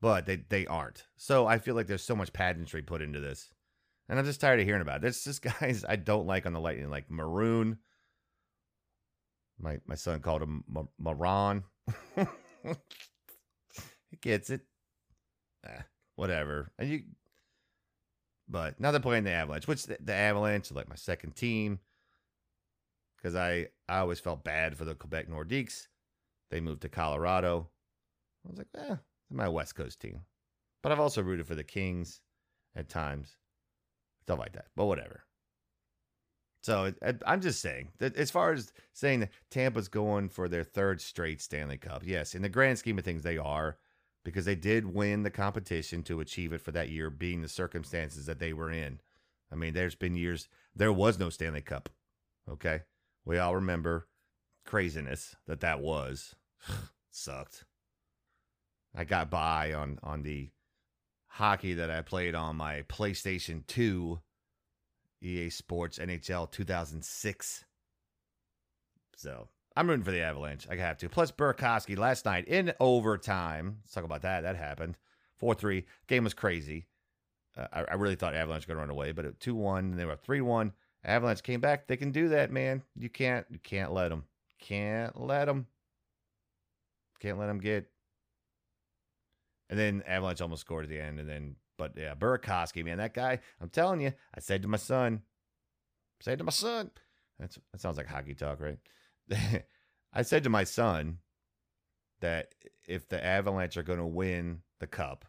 [0.00, 1.06] But they they aren't.
[1.16, 3.50] So I feel like there's so much pageantry put into this,
[4.08, 5.02] and I'm just tired of hearing about it.
[5.02, 7.78] There's just guys I don't like on the Lightning, like Maroon.
[9.58, 10.64] My my son called him
[10.98, 11.64] Maron.
[12.16, 12.26] he
[14.22, 14.62] gets it.
[15.66, 15.82] Eh,
[16.16, 16.72] whatever.
[16.78, 17.02] And you,
[18.48, 21.78] but now they're playing the Avalanche, which the, the Avalanche are like my second team
[23.16, 25.88] because I I always felt bad for the Quebec Nordiques.
[26.50, 27.68] They moved to Colorado.
[28.44, 28.96] I was like, eh,
[29.30, 30.20] my West Coast team.
[30.82, 32.20] But I've also rooted for the Kings
[32.74, 33.36] at times,
[34.22, 34.66] stuff like that.
[34.74, 35.24] But whatever.
[36.62, 36.92] So
[37.26, 41.40] I'm just saying that as far as saying that Tampa's going for their third straight
[41.40, 43.78] Stanley Cup, yes, in the grand scheme of things, they are
[44.24, 48.26] because they did win the competition to achieve it for that year, being the circumstances
[48.26, 49.00] that they were in.
[49.52, 51.88] I mean, there's been years there was no Stanley Cup.
[52.48, 52.82] Okay,
[53.24, 54.08] we all remember
[54.64, 56.34] craziness that that was.
[57.10, 57.64] Sucked.
[58.94, 60.50] I got by on on the
[61.26, 64.20] hockey that I played on my PlayStation 2
[65.22, 67.64] EA Sports NHL 2006.
[69.16, 69.48] So
[69.80, 70.66] I'm rooting for the Avalanche.
[70.70, 71.08] I have to.
[71.08, 73.78] Plus Burakovsky last night in overtime.
[73.82, 74.42] Let's talk about that.
[74.42, 74.98] That happened.
[75.38, 75.86] 4 3.
[76.06, 76.84] Game was crazy.
[77.56, 80.04] Uh, I, I, really thought Avalanche going to run away, but at 2 1, they
[80.04, 80.72] were 3 1.
[81.02, 81.86] Avalanche came back.
[81.86, 82.82] They can do that, man.
[82.94, 84.24] You can't, you can't let them.
[84.58, 85.66] Can't let them.
[87.18, 87.90] Can't let them get.
[89.70, 93.14] And then Avalanche almost scored at the end, and then but yeah, Burakovsky, man, that
[93.14, 95.22] guy, I'm telling you, I said to my son,
[96.20, 96.90] said to my son,
[97.38, 98.76] that's, that sounds like hockey talk, right?
[100.12, 101.18] I said to my son
[102.20, 102.54] that
[102.86, 105.24] if the Avalanche are going to win the cup,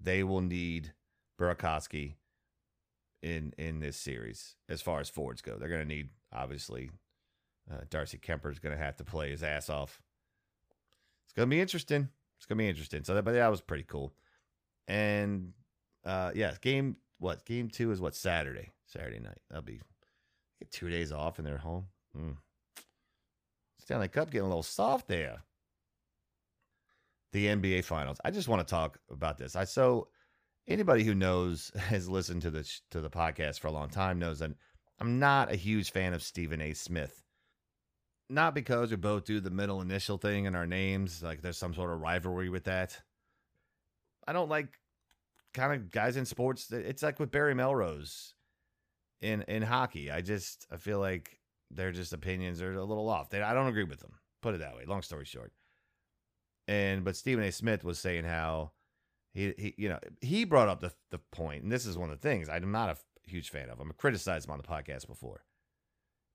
[0.00, 0.92] they will need
[1.38, 2.14] Burakovsky
[3.22, 5.56] in in this series as far as forwards go.
[5.56, 6.90] They're going to need obviously
[7.70, 10.02] uh, Darcy Kuemper is going to have to play his ass off.
[11.24, 12.08] It's going to be interesting.
[12.36, 13.04] It's going to be interesting.
[13.04, 14.12] So that, but that was pretty cool.
[14.88, 15.52] And
[16.04, 17.44] uh, yeah, game what?
[17.44, 18.16] Game two is what?
[18.16, 19.40] Saturday, Saturday night.
[19.48, 19.80] That'll be
[20.58, 21.86] get two days off and they're home.
[22.18, 22.36] Mm.
[23.92, 25.42] Stanley Cup getting a little soft there.
[27.32, 28.16] The NBA Finals.
[28.24, 29.54] I just want to talk about this.
[29.54, 30.08] I so
[30.66, 34.38] anybody who knows has listened to the to the podcast for a long time knows
[34.38, 34.52] that
[34.98, 36.72] I'm not a huge fan of Stephen A.
[36.72, 37.22] Smith.
[38.30, 41.74] Not because we both do the middle initial thing in our names, like there's some
[41.74, 42.98] sort of rivalry with that.
[44.26, 44.78] I don't like
[45.52, 46.72] kind of guys in sports.
[46.72, 48.32] It's like with Barry Melrose
[49.20, 50.10] in in hockey.
[50.10, 51.41] I just I feel like
[51.74, 53.30] their just opinions are a little off.
[53.30, 54.14] They, I don't agree with them.
[54.40, 54.84] Put it that way.
[54.86, 55.52] Long story short.
[56.68, 57.52] And but Stephen A.
[57.52, 58.72] Smith was saying how
[59.32, 62.20] he he you know he brought up the the point, and this is one of
[62.20, 62.96] the things I'm not a
[63.28, 63.80] huge fan of.
[63.80, 65.44] I'm criticized him on the podcast before.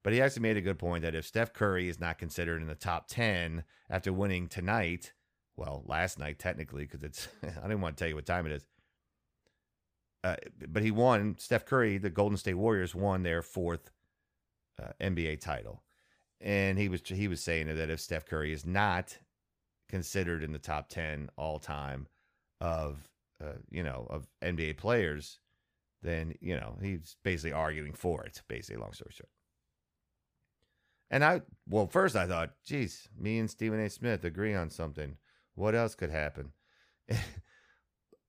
[0.03, 2.67] But he actually made a good point that if Steph Curry is not considered in
[2.67, 5.11] the top 10 after winning tonight,
[5.57, 8.53] well, last night technically, because it's, I didn't want to tell you what time it
[8.53, 8.65] is.
[10.23, 10.35] Uh,
[10.69, 13.91] but he won, Steph Curry, the Golden State Warriors won their fourth
[14.81, 15.83] uh, NBA title.
[16.39, 19.17] And he was he was saying that if Steph Curry is not
[19.89, 22.07] considered in the top 10 all time
[22.61, 23.09] of
[23.43, 25.39] uh, you know, of NBA players,
[26.01, 29.29] then, you know, he's basically arguing for it, basically, long story short.
[31.09, 33.89] And I, well, first I thought, geez, me and Stephen A.
[33.89, 35.17] Smith agree on something.
[35.55, 36.51] What else could happen?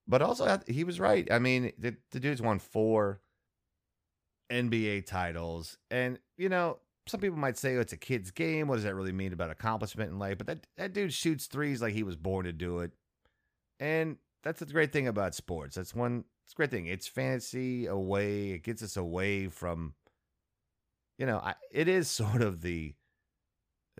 [0.08, 1.26] but also, he was right.
[1.30, 3.20] I mean, the, the dude's won four
[4.50, 5.78] NBA titles.
[5.90, 8.68] And, you know, some people might say oh, it's a kid's game.
[8.68, 10.38] What does that really mean about accomplishment in life?
[10.38, 12.92] But that, that dude shoots threes like he was born to do it.
[13.80, 15.76] And that's the great thing about sports.
[15.76, 16.86] That's one it's great thing.
[16.86, 18.52] It's fantasy away.
[18.52, 19.94] It gets us away from
[21.18, 22.94] you know, I, it is sort of the,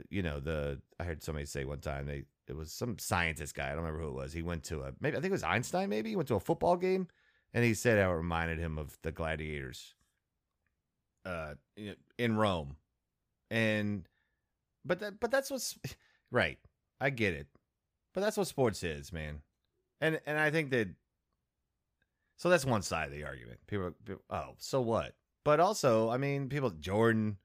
[0.09, 3.67] you know, the, I heard somebody say one time, they, it was some scientist guy.
[3.67, 4.33] I don't remember who it was.
[4.33, 6.11] He went to a, maybe, I think it was Einstein, maybe.
[6.11, 7.09] He went to a football game
[7.53, 9.95] and he said how it reminded him of the gladiators
[11.29, 11.55] uh,
[12.19, 12.77] in Rome.
[13.51, 14.09] And,
[14.85, 15.79] but that, but that's what's,
[16.31, 16.59] right.
[17.01, 17.47] I get it.
[18.15, 19.43] But that's what sports is, man.
[20.01, 20.89] And, and I think that,
[22.37, 23.59] so that's one side of the argument.
[23.67, 25.15] People, people oh, so what?
[25.45, 27.39] But also, I mean, people Jordan,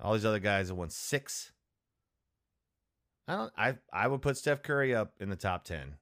[0.00, 1.52] all these other guys have won six.
[3.28, 3.52] I don't.
[3.56, 5.94] I I would put Steph Curry up in the top ten,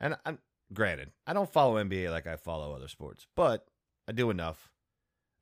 [0.00, 0.38] and I'm
[0.72, 3.66] granted I don't follow NBA like I follow other sports, but
[4.08, 4.72] I do enough,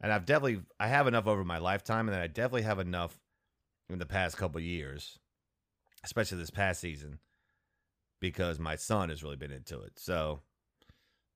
[0.03, 3.19] and I've definitely I have enough over my lifetime, and I definitely have enough
[3.89, 5.19] in the past couple years,
[6.05, 7.19] especially this past season,
[8.21, 9.99] because my son has really been into it.
[9.99, 10.41] So,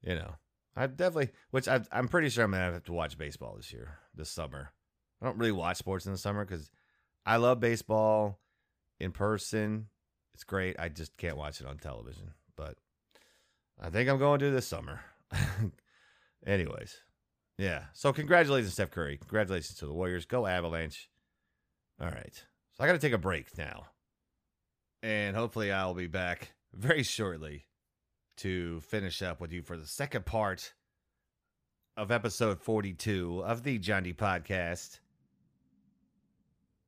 [0.02, 0.34] you know,
[0.74, 3.98] I've definitely, which i am pretty sure I'm gonna have to watch baseball this year,
[4.14, 4.72] this summer.
[5.20, 6.70] I don't really watch sports in the summer because
[7.24, 8.38] I love baseball
[9.00, 9.88] in person.
[10.34, 10.76] It's great.
[10.78, 12.32] I just can't watch it on television.
[12.56, 12.76] But
[13.80, 15.00] I think I'm going to do this summer.
[16.46, 17.00] Anyways,
[17.58, 17.84] yeah.
[17.92, 19.16] So congratulations, Steph Curry.
[19.18, 20.26] Congratulations to the Warriors.
[20.26, 21.08] Go Avalanche.
[22.00, 22.44] All right.
[22.74, 23.86] So I got to take a break now,
[25.02, 27.66] and hopefully I'll be back very shortly
[28.38, 30.74] to finish up with you for the second part
[31.96, 35.00] of episode 42 of the John D podcast.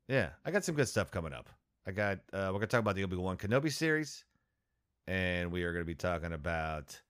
[0.08, 1.48] Yeah, I got some good stuff coming up.
[1.86, 4.24] I got uh, we're gonna talk about the Obi Wan Kenobi series,
[5.06, 7.00] and we are gonna be talking about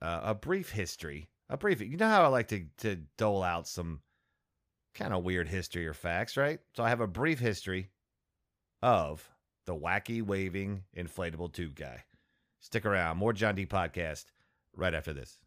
[0.00, 1.28] uh, a brief history.
[1.48, 1.80] A brief.
[1.80, 4.00] You know how I like to to dole out some
[4.94, 6.58] kind of weird history or facts, right?
[6.74, 7.90] So I have a brief history
[8.82, 9.28] of
[9.64, 12.04] the wacky waving inflatable tube guy.
[12.60, 13.18] Stick around.
[13.18, 14.24] More John D podcast
[14.74, 15.38] right after this.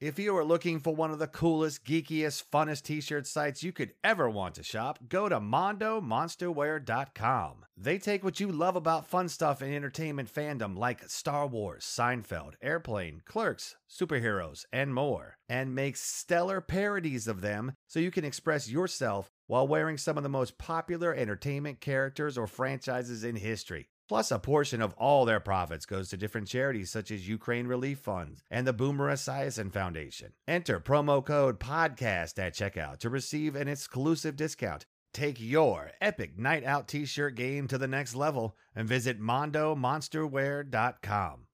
[0.00, 3.72] If you are looking for one of the coolest, geekiest, funnest t shirt sites you
[3.72, 7.66] could ever want to shop, go to MondoMonsterwear.com.
[7.76, 12.52] They take what you love about fun stuff and entertainment fandom like Star Wars, Seinfeld,
[12.62, 18.70] Airplane, Clerks, superheroes, and more, and make stellar parodies of them so you can express
[18.70, 23.88] yourself while wearing some of the most popular entertainment characters or franchises in history.
[24.08, 27.98] Plus, a portion of all their profits goes to different charities such as Ukraine Relief
[27.98, 30.32] Funds and the Boomer Esiason Foundation.
[30.46, 34.86] Enter promo code PODCAST at checkout to receive an exclusive discount.
[35.12, 41.44] Take your epic night out t shirt game to the next level and visit MondoMonsterwear.com.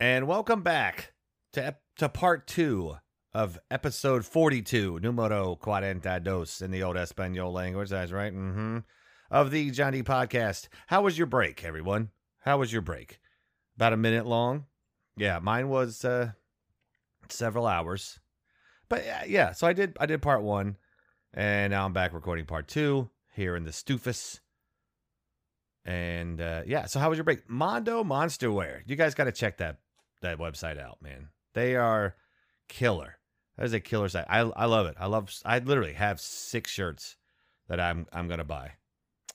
[0.00, 1.12] And welcome back
[1.52, 2.96] to, to part two
[3.34, 7.90] of episode 42, numero cuarenta dos in the old Espanol language.
[7.90, 8.32] That's right.
[8.32, 8.78] Mm-hmm.
[9.30, 10.68] Of the John D podcast.
[10.88, 12.10] How was your break, everyone?
[12.40, 13.18] How was your break?
[13.76, 14.66] About a minute long?
[15.16, 16.32] Yeah, mine was uh,
[17.28, 18.20] several hours.
[18.88, 20.76] But uh, yeah, so I did I did part one,
[21.32, 24.40] and now I'm back recording part two here in the Stoofus.
[25.84, 27.48] And uh, yeah, so how was your break?
[27.48, 28.82] Mondo Monsterwear.
[28.86, 29.78] You guys got to check that
[30.20, 31.28] that website out, man.
[31.54, 32.16] They are
[32.68, 33.16] killer.
[33.56, 34.26] That is a killer site.
[34.28, 34.96] I I love it.
[34.98, 35.32] I love.
[35.44, 37.16] I literally have six shirts
[37.68, 38.72] that I'm I'm gonna buy.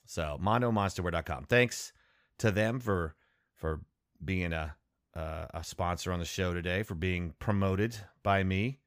[0.06, 1.46] So mondomonsterwear.com.
[1.46, 1.94] Thanks
[2.40, 3.16] to them for
[3.56, 3.82] for
[4.24, 4.76] being a
[5.16, 8.80] uh, a sponsor on the show today, for being promoted by me,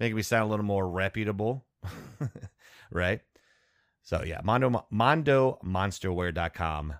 [0.00, 1.64] making me sound a little more reputable,
[2.90, 3.20] right?
[4.02, 6.94] So yeah, Mondo Mondo Monsterwear.com.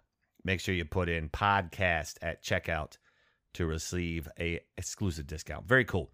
[0.44, 2.98] Make sure you put in podcast at checkout
[3.54, 5.66] to receive a exclusive discount.
[5.66, 6.12] Very cool.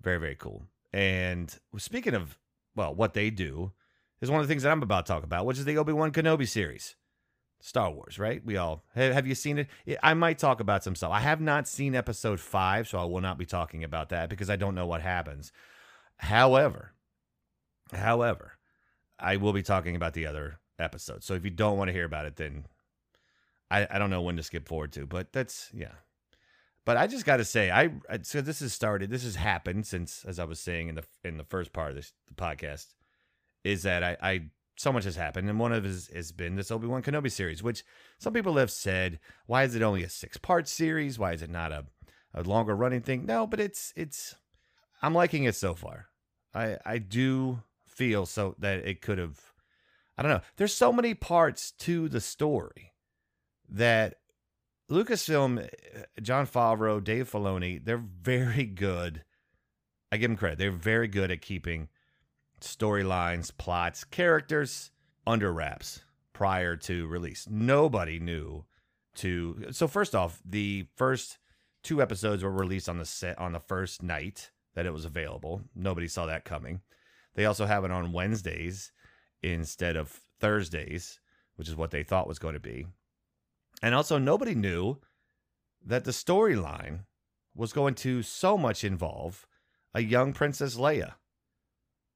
[0.00, 0.64] Very, very cool.
[0.92, 2.38] And speaking of
[2.74, 3.72] well, what they do
[4.20, 6.12] is one of the things that I'm about to talk about, which is the Obi-Wan
[6.12, 6.94] Kenobi series.
[7.60, 8.44] Star Wars, right?
[8.44, 9.98] We all have, have you seen it?
[10.00, 11.10] I might talk about some stuff.
[11.10, 14.48] I have not seen episode five, so I will not be talking about that because
[14.48, 15.50] I don't know what happens.
[16.18, 16.92] However,
[17.92, 18.58] however,
[19.18, 21.26] I will be talking about the other episodes.
[21.26, 22.66] So if you don't want to hear about it, then
[23.72, 25.04] I, I don't know when to skip forward to.
[25.04, 25.94] But that's yeah.
[26.88, 27.90] But I just got to say, I
[28.22, 29.10] so this has started.
[29.10, 31.96] This has happened since, as I was saying in the in the first part of
[31.96, 32.94] this the podcast,
[33.62, 34.40] is that I, I
[34.78, 37.62] so much has happened, and one of has, has been this Obi Wan Kenobi series,
[37.62, 37.84] which
[38.18, 41.18] some people have said, why is it only a six part series?
[41.18, 41.84] Why is it not a,
[42.32, 43.26] a longer running thing?
[43.26, 44.34] No, but it's it's
[45.02, 46.06] I'm liking it so far.
[46.54, 49.38] I I do feel so that it could have
[50.16, 50.40] I don't know.
[50.56, 52.94] There's so many parts to the story
[53.68, 54.14] that
[54.90, 59.22] Lucasfilm, eh, Jon Favreau, Dave Filoni, they're very good.
[60.10, 60.58] I give them credit.
[60.58, 61.88] They're very good at keeping
[62.60, 64.90] storylines, plots, characters
[65.26, 67.46] under wraps prior to release.
[67.50, 68.64] Nobody knew
[69.16, 69.66] to.
[69.72, 71.38] So first off, the first
[71.82, 75.62] two episodes were released on the set on the first night that it was available.
[75.74, 76.80] Nobody saw that coming.
[77.34, 78.92] They also have it on Wednesdays
[79.42, 81.20] instead of Thursdays,
[81.56, 82.86] which is what they thought was going to be.
[83.82, 84.98] And also nobody knew
[85.84, 87.00] that the storyline
[87.54, 89.46] was going to so much involve
[89.94, 91.14] a young Princess Leia.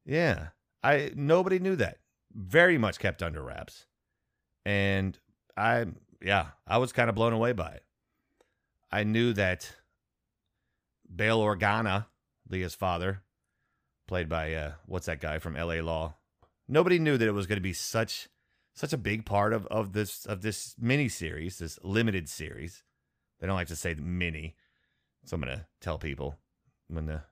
[0.04, 0.48] Yeah.
[0.82, 1.98] I nobody knew that.
[2.34, 3.86] Very much kept under wraps.
[4.64, 5.18] And
[5.56, 5.86] I
[6.20, 7.84] yeah, I was kind of blown away by it.
[8.90, 9.74] I knew that
[11.14, 12.06] Bail Organa,
[12.50, 13.22] Leia's father,
[14.06, 16.14] played by uh, what's that guy from LA Law?
[16.68, 18.28] Nobody knew that it was going to be such
[18.74, 22.82] such a big part of, of this of this mini series, this limited series.
[23.40, 24.56] They don't like to say mini,
[25.24, 26.36] so I'm gonna tell people
[26.88, 27.22] when the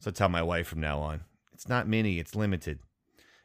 [0.00, 1.22] so tell my wife from now on.
[1.52, 2.80] It's not mini, it's limited.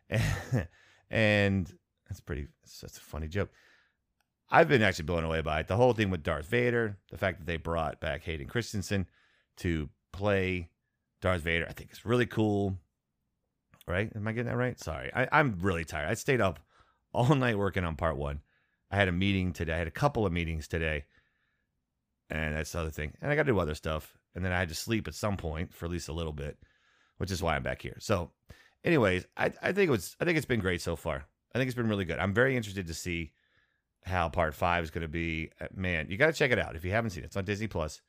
[1.10, 1.74] and
[2.08, 2.48] that's pretty
[2.82, 3.50] that's a funny joke.
[4.52, 5.68] I've been actually blown away by it.
[5.68, 9.06] The whole thing with Darth Vader, the fact that they brought back Hayden Christensen
[9.58, 10.70] to play
[11.22, 12.78] Darth Vader, I think is really cool.
[13.88, 14.12] Right?
[14.16, 14.80] Am I getting that right?
[14.80, 15.12] Sorry.
[15.16, 16.10] I, I'm really tired.
[16.10, 16.60] I stayed up
[17.14, 18.42] all night working on part one.
[18.92, 19.74] I had a meeting today.
[19.74, 21.06] I had a couple of meetings today.
[22.30, 23.14] And that's the other thing.
[23.22, 24.16] And I got to do other stuff.
[24.36, 26.58] And then I had to sleep at some point for at least a little bit
[27.20, 27.98] which is why I'm back here.
[28.00, 28.32] So,
[28.84, 31.26] anyways, I, I think it was I think it's been great so far.
[31.54, 32.18] I think it's been really good.
[32.18, 33.34] I'm very interested to see
[34.04, 35.52] how part five is going to be.
[35.62, 37.28] Uh, man, you got to check it out if you haven't seen it.
[37.28, 38.02] It's on Disney Plus.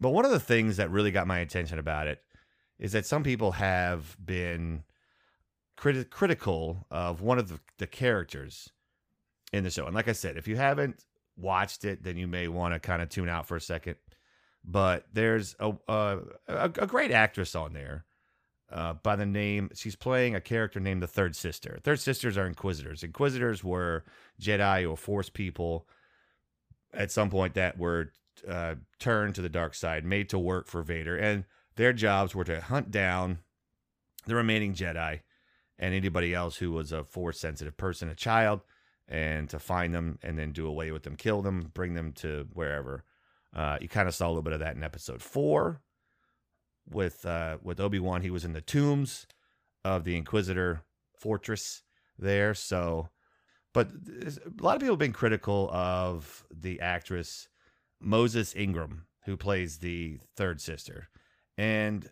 [0.00, 2.22] But one of the things that really got my attention about it
[2.78, 4.82] is that some people have been
[5.76, 8.70] criti- critical of one of the, the characters
[9.52, 9.86] in the show.
[9.86, 11.04] And like I said, if you haven't
[11.36, 13.96] watched it, then you may want to kind of tune out for a second
[14.66, 16.18] but there's a a,
[16.48, 18.04] a great actress on there
[18.70, 19.70] uh, by the name.
[19.74, 21.78] She's playing a character named the Third Sister.
[21.82, 23.04] Third Sisters are Inquisitors.
[23.04, 24.04] Inquisitors were
[24.40, 25.86] Jedi or Force people
[26.92, 28.10] at some point that were
[28.48, 31.44] uh, turned to the dark side, made to work for Vader, and
[31.76, 33.38] their jobs were to hunt down
[34.26, 35.20] the remaining Jedi
[35.78, 38.60] and anybody else who was a Force sensitive person, a child,
[39.08, 42.46] and to find them and then do away with them, kill them, bring them to
[42.52, 43.04] wherever.
[43.54, 45.80] Uh, you kind of saw a little bit of that in episode four
[46.88, 48.22] with uh, with Obi Wan.
[48.22, 49.26] He was in the tombs
[49.84, 50.82] of the Inquisitor
[51.18, 51.82] fortress
[52.18, 52.54] there.
[52.54, 53.08] So,
[53.72, 57.48] but a lot of people have been critical of the actress
[58.00, 61.08] Moses Ingram, who plays the third sister,
[61.56, 62.10] and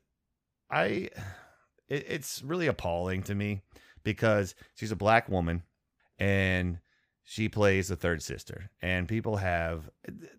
[0.71, 1.11] I,
[1.89, 3.63] it, it's really appalling to me
[4.03, 5.63] because she's a black woman
[6.19, 6.79] and
[7.25, 8.71] she plays the third sister.
[8.83, 9.91] And people have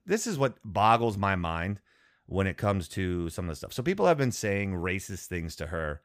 [0.05, 1.79] this is what boggles my mind
[2.27, 3.73] when it comes to some of the stuff.
[3.73, 6.01] So people have been saying racist things to her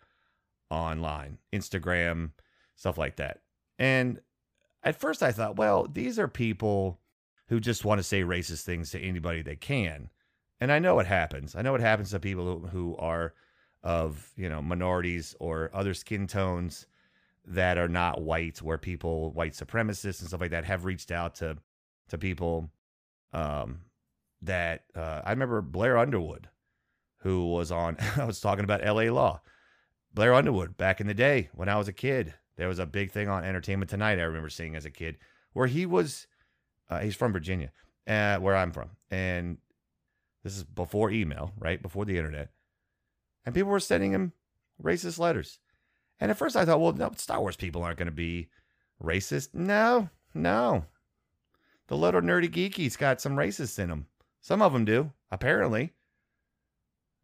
[0.70, 2.30] online, Instagram,
[2.76, 3.40] stuff like that.
[3.78, 4.20] And
[4.82, 7.00] at first I thought, well, these are people
[7.48, 10.10] who just want to say racist things to anybody they can.
[10.60, 11.56] And I know it happens.
[11.56, 13.34] I know it happens to people who, who are
[13.82, 16.86] of, you know, minorities or other skin tones
[17.46, 21.34] that are not white, where people, white supremacists and stuff like that, have reached out
[21.36, 21.56] to
[22.08, 22.70] to people.
[23.32, 23.82] Um,
[24.42, 26.48] that uh, I remember Blair Underwood,
[27.18, 27.96] who was on.
[28.16, 29.10] I was talking about L.A.
[29.10, 29.40] Law.
[30.12, 32.34] Blair Underwood back in the day when I was a kid.
[32.56, 34.18] There was a big thing on Entertainment Tonight.
[34.18, 35.16] I remember seeing as a kid
[35.52, 36.26] where he was.
[36.88, 37.70] Uh, he's from Virginia,
[38.08, 39.58] uh, where I'm from, and
[40.42, 42.50] this is before email, right before the internet,
[43.44, 44.32] and people were sending him
[44.82, 45.58] racist letters.
[46.18, 48.48] And at first, I thought, well, no, Star Wars people aren't going to be
[49.02, 49.54] racist.
[49.54, 50.84] No, no.
[51.88, 54.06] The little nerdy geeky's got some racists in them.
[54.40, 55.92] Some of them do, apparently.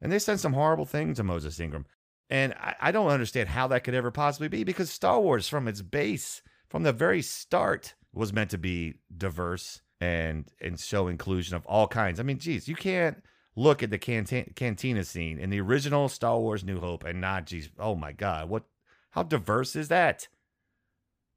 [0.01, 1.87] And they sent some horrible things to Moses Ingram.
[2.29, 5.69] And I, I don't understand how that could ever possibly be because Star Wars, from
[5.69, 11.57] its base, from the very start, was meant to be diverse and and show inclusion
[11.57, 12.21] of all kinds.
[12.21, 13.23] I mean, geez, you can't
[13.57, 17.46] look at the cantina, cantina scene in the original Star Wars New Hope and not,
[17.46, 18.64] geez, oh my God, what,
[19.11, 20.28] how diverse is that?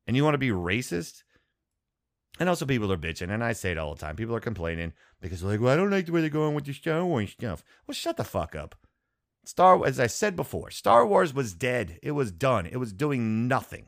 [0.05, 1.23] And you want to be racist?
[2.39, 4.15] And also, people are bitching, and I say it all the time.
[4.15, 6.65] People are complaining because they're like, "Well, I don't like the way they're going with
[6.65, 8.75] the Star Wars stuff." Well, shut the fuck up.
[9.43, 11.99] Star, as I said before, Star Wars was dead.
[12.01, 12.65] It was done.
[12.65, 13.87] It was doing nothing.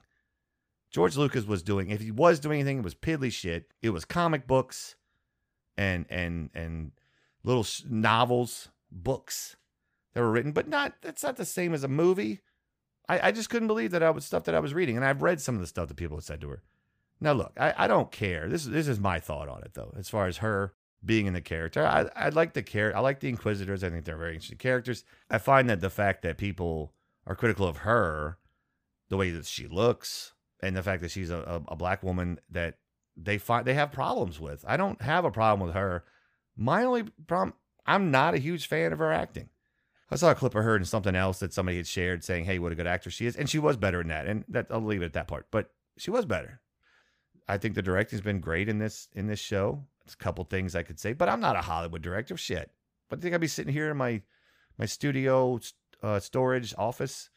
[0.90, 3.74] George Lucas was doing, if he was doing anything, it was piddly shit.
[3.82, 4.96] It was comic books,
[5.78, 6.92] and and and
[7.44, 9.56] little novels, books
[10.14, 10.94] that were written, but not.
[11.02, 12.42] That's not the same as a movie.
[13.08, 15.22] I, I just couldn't believe that I was stuff that I was reading, and I've
[15.22, 16.64] read some of the stuff that people had said to her.
[17.20, 18.48] Now, look, I, I don't care.
[18.50, 20.74] This this is my thought on it, though, as far as her
[21.04, 21.86] being in the character.
[21.86, 22.98] I, I like the character.
[22.98, 23.84] I like the Inquisitors.
[23.84, 25.04] I think they're very interesting characters.
[25.30, 26.94] I find that the fact that people
[27.26, 28.38] are critical of her,
[29.10, 31.38] the way that she looks, and the fact that she's a,
[31.68, 32.78] a, a black woman that
[33.18, 34.64] they find they have problems with.
[34.68, 36.04] I don't have a problem with her.
[36.56, 37.54] My only problem,
[37.86, 39.50] I'm not a huge fan of her acting.
[40.10, 42.60] I saw a clip of her and something else that somebody had shared saying, "Hey,
[42.60, 44.28] what a good actress she is," and she was better in that.
[44.28, 45.48] And that I'll leave it at that part.
[45.52, 46.60] But she was better.
[47.48, 49.86] I think the directing's been great in this in this show.
[50.04, 52.36] It's a couple things I could say, but I'm not a Hollywood director.
[52.36, 52.72] Shit.
[53.10, 54.22] But I think I'd be sitting here in my
[54.78, 55.60] my studio
[56.04, 57.30] uh, storage office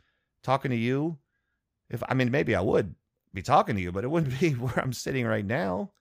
[0.42, 1.18] talking to you.
[1.90, 2.96] If I mean, maybe I would
[3.32, 5.92] be talking to you, but it wouldn't be where I'm sitting right now.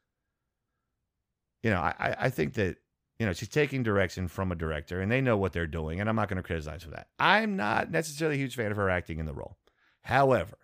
[1.61, 2.77] You know, I I think that
[3.23, 6.09] you know she's taking direction from a director, and they know what they're doing, and
[6.09, 7.07] I'm not going to criticize for that.
[7.17, 9.55] I'm not necessarily a huge fan of her acting in the role.
[10.01, 10.57] However,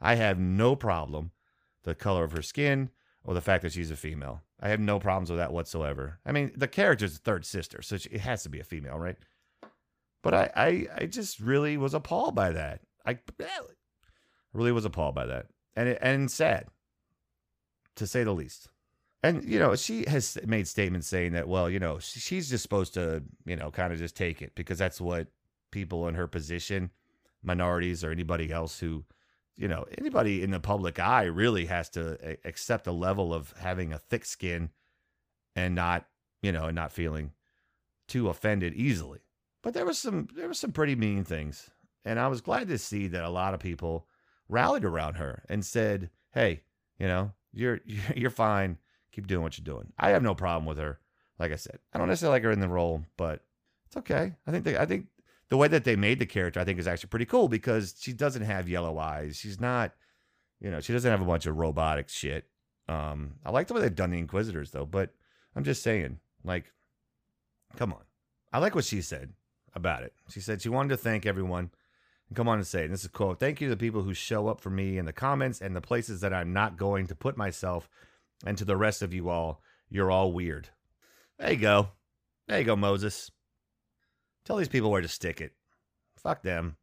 [0.00, 1.32] I have no problem
[1.82, 2.88] the color of her skin
[3.22, 4.40] or the fact that she's a female.
[4.58, 6.20] I have no problems with that whatsoever.
[6.24, 8.98] I mean, the character's a third sister, so she, it has to be a female,
[8.98, 9.16] right?
[10.22, 12.80] But I, I, I just really was appalled by that.
[13.04, 13.46] I eh,
[14.54, 16.68] really was appalled by that, and it, and sad,
[17.96, 18.68] to say the least.
[19.28, 22.94] And you know, she has made statements saying that, well, you know, she's just supposed
[22.94, 25.28] to, you know, kind of just take it because that's what
[25.70, 26.90] people in her position,
[27.42, 29.04] minorities or anybody else who
[29.56, 33.92] you know, anybody in the public eye really has to accept a level of having
[33.92, 34.70] a thick skin
[35.54, 36.06] and not,
[36.42, 37.32] you know, and not feeling
[38.06, 39.20] too offended easily.
[39.62, 41.70] But there was some there was some pretty mean things.
[42.04, 44.06] And I was glad to see that a lot of people
[44.48, 46.62] rallied around her and said, "Hey,
[46.98, 47.80] you know, you're
[48.14, 48.78] you're fine.
[49.16, 51.00] Keep doing what you're doing." I have no problem with her.
[51.38, 53.42] Like I said, I don't necessarily like her in the role, but
[53.86, 54.34] it's okay.
[54.46, 55.06] I think I think
[55.48, 58.12] the way that they made the character, I think, is actually pretty cool because she
[58.12, 59.36] doesn't have yellow eyes.
[59.36, 59.92] She's not,
[60.60, 62.46] you know, she doesn't have a bunch of robotic shit.
[62.88, 65.10] Um, I like the way they've done the Inquisitors though, but
[65.54, 66.72] I'm just saying, like,
[67.76, 68.02] come on.
[68.52, 69.32] I like what she said
[69.74, 70.14] about it.
[70.30, 71.70] She said she wanted to thank everyone
[72.28, 74.02] and come on and say, and this is a quote, thank you to the people
[74.02, 77.06] who show up for me in the comments and the places that I'm not going
[77.08, 77.88] to put myself,
[78.44, 80.68] and to the rest of you all, you're all weird.
[81.38, 81.88] There you go.
[82.48, 83.30] There you go, Moses.
[84.44, 85.52] Tell these people where to stick it.
[86.16, 86.76] Fuck them.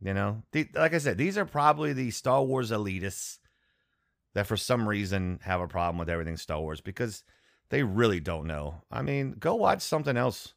[0.00, 0.42] You know,
[0.74, 3.38] like I said, these are probably the Star Wars elitists
[4.34, 7.24] that for some reason have a problem with everything Star Wars because
[7.70, 8.82] they really don't know.
[8.92, 10.54] I mean, go watch something else.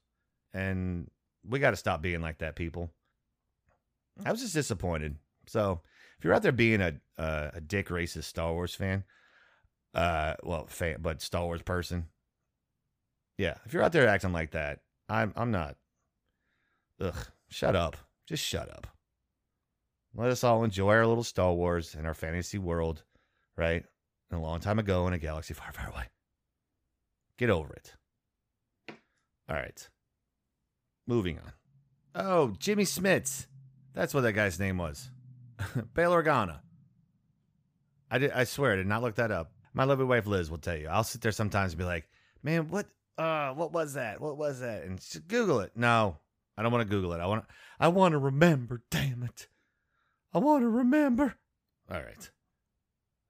[0.53, 1.09] And
[1.43, 2.91] we got to stop being like that, people.
[4.23, 5.15] I was just disappointed.
[5.47, 5.81] So
[6.19, 9.03] if you're out there being a a, a dick racist Star Wars fan,
[9.93, 12.07] uh, well, fan, but Star Wars person,
[13.37, 14.79] yeah, if you're out there acting like that,
[15.09, 15.75] I'm I'm not.
[16.99, 17.15] Ugh,
[17.49, 17.97] shut up.
[18.27, 18.87] Just shut up.
[20.15, 23.03] Let us all enjoy our little Star Wars and our fantasy world,
[23.57, 23.85] right?
[24.33, 26.05] a long time ago in a galaxy far, far away.
[27.37, 27.95] Get over it.
[29.49, 29.89] All right.
[31.07, 31.51] Moving on.
[32.15, 33.47] Oh, Jimmy Smits.
[33.93, 35.09] That's what that guy's name was.
[35.93, 36.59] Bail Organa.
[38.09, 39.51] I did I swear I did not look that up.
[39.73, 40.87] My lovely wife Liz will tell you.
[40.87, 42.07] I'll sit there sometimes and be like,
[42.43, 44.19] man, what uh what was that?
[44.19, 44.83] What was that?
[44.83, 45.71] And she Google it.
[45.75, 46.17] No,
[46.57, 47.19] I don't want to Google it.
[47.19, 47.45] I want
[47.79, 48.83] I want to remember.
[48.89, 49.47] Damn it.
[50.33, 51.35] I want to remember.
[51.89, 52.29] All right.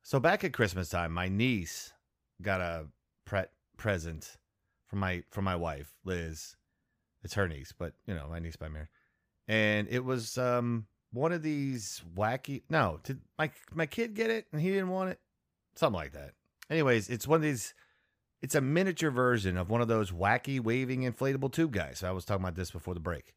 [0.03, 1.93] So back at Christmas time, my niece
[2.41, 2.87] got a
[3.25, 3.43] pre-
[3.77, 4.37] present
[4.87, 6.55] from my from my wife, Liz.
[7.23, 8.89] It's her niece, but you know, my niece by marriage.
[9.47, 14.47] And it was um one of these wacky no, did my my kid get it
[14.51, 15.19] and he didn't want it?
[15.75, 16.33] Something like that.
[16.69, 17.73] Anyways, it's one of these
[18.41, 22.03] It's a miniature version of one of those wacky waving inflatable tube guys.
[22.03, 23.33] I was talking about this before the break.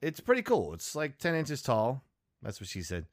[0.00, 0.74] It's pretty cool.
[0.74, 2.04] It's like 10 inches tall.
[2.42, 3.06] That's what she said.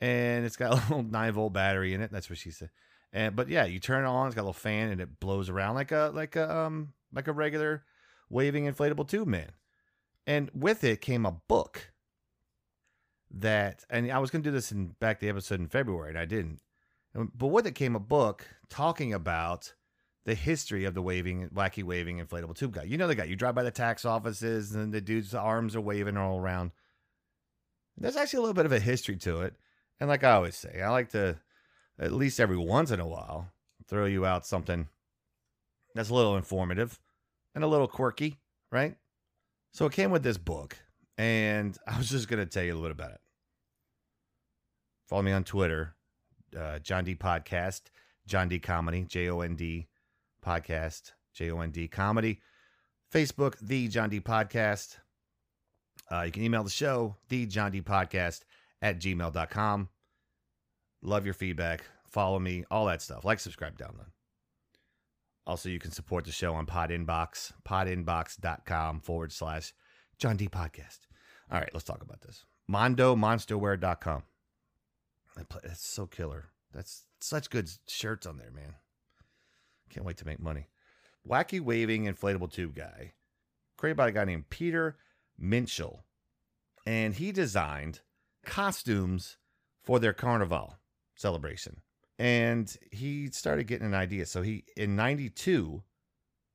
[0.00, 2.12] And it's got a little 9 volt battery in it.
[2.12, 2.70] That's what she said.
[3.12, 5.48] And but yeah, you turn it on, it's got a little fan and it blows
[5.48, 7.84] around like a like a um like a regular
[8.28, 9.52] waving inflatable tube man.
[10.26, 11.92] And with it came a book
[13.30, 16.18] that and I was going to do this in back the episode in February and
[16.18, 16.60] I didn't.
[17.16, 19.72] But with it came a book talking about
[20.26, 22.82] the history of the waving, wacky waving inflatable tube guy.
[22.82, 23.24] You know the guy.
[23.24, 26.72] You drive by the tax offices and the dude's arms are waving all around.
[27.96, 29.54] There's actually a little bit of a history to it.
[29.98, 31.38] And like I always say, I like to,
[31.98, 33.50] at least every once in a while,
[33.88, 34.88] throw you out something
[35.94, 36.98] that's a little informative
[37.54, 38.38] and a little quirky,
[38.70, 38.96] right?
[39.72, 40.76] So it came with this book,
[41.16, 43.20] and I was just going to tell you a little bit about it.
[45.08, 45.95] Follow me on Twitter,
[46.56, 47.82] uh, John D Podcast,
[48.26, 49.88] John D Comedy, J O N D
[50.44, 52.40] Podcast, J O N D Comedy.
[53.12, 54.96] Facebook, The John D Podcast.
[56.10, 58.42] Uh, you can email the show, The John D Podcast
[58.82, 59.88] at gmail.com.
[61.02, 61.84] Love your feedback.
[62.08, 63.24] Follow me, all that stuff.
[63.24, 64.10] Like, subscribe, download.
[65.46, 69.72] Also, you can support the show on Pod Inbox, podinbox.com forward slash
[70.18, 71.00] John D Podcast.
[71.50, 72.44] All right, let's talk about this.
[72.66, 74.24] Mondo Monsterwear.com.
[75.62, 76.46] That's so killer.
[76.72, 78.74] That's such good shirts on there, man.
[79.90, 80.68] Can't wait to make money.
[81.28, 83.12] Wacky waving inflatable tube guy,
[83.76, 84.96] created by a guy named Peter
[85.40, 86.00] Minshall.
[86.86, 88.00] And he designed
[88.44, 89.36] costumes
[89.82, 90.78] for their carnival
[91.16, 91.80] celebration.
[92.18, 94.26] And he started getting an idea.
[94.26, 95.82] So he in 92,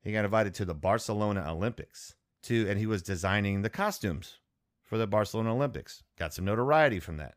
[0.01, 4.39] he got invited to the Barcelona Olympics to and he was designing the costumes
[4.84, 6.03] for the Barcelona Olympics.
[6.17, 7.36] Got some notoriety from that.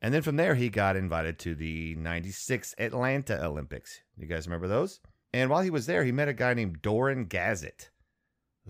[0.00, 4.00] And then from there, he got invited to the 96 Atlanta Olympics.
[4.16, 5.00] You guys remember those?
[5.32, 7.90] And while he was there, he met a guy named Doron Gazit,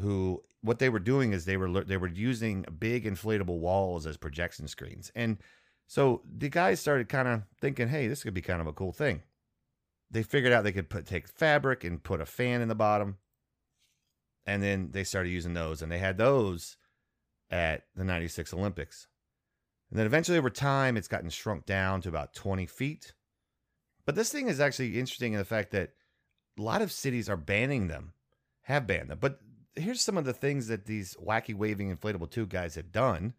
[0.01, 4.17] who what they were doing is they were they were using big inflatable walls as
[4.17, 5.13] projection screens.
[5.15, 5.39] And
[5.87, 8.93] so the guys started kind of thinking, hey, this could be kind of a cool
[8.93, 9.23] thing.
[10.11, 13.19] They figured out they could put take fabric and put a fan in the bottom.
[14.47, 16.79] And then they started using those, and they had those
[17.51, 19.07] at the 96 Olympics.
[19.91, 23.13] And then eventually, over time, it's gotten shrunk down to about 20 feet.
[24.05, 25.93] But this thing is actually interesting in the fact that
[26.59, 28.13] a lot of cities are banning them,
[28.63, 29.19] have banned them.
[29.21, 29.41] But
[29.77, 33.35] here's some of the things that these wacky waving inflatable tube guys had done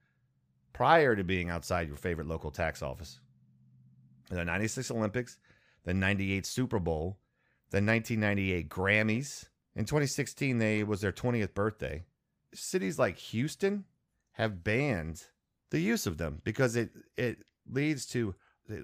[0.73, 3.19] prior to being outside your favorite local tax office.
[4.29, 5.37] The 96 Olympics,
[5.83, 7.19] the 98 Super Bowl,
[7.71, 9.45] the 1998 Grammys.
[9.75, 12.03] In 2016, they was their 20th birthday.
[12.53, 13.85] Cities like Houston
[14.33, 15.23] have banned
[15.71, 18.35] the use of them because it it leads to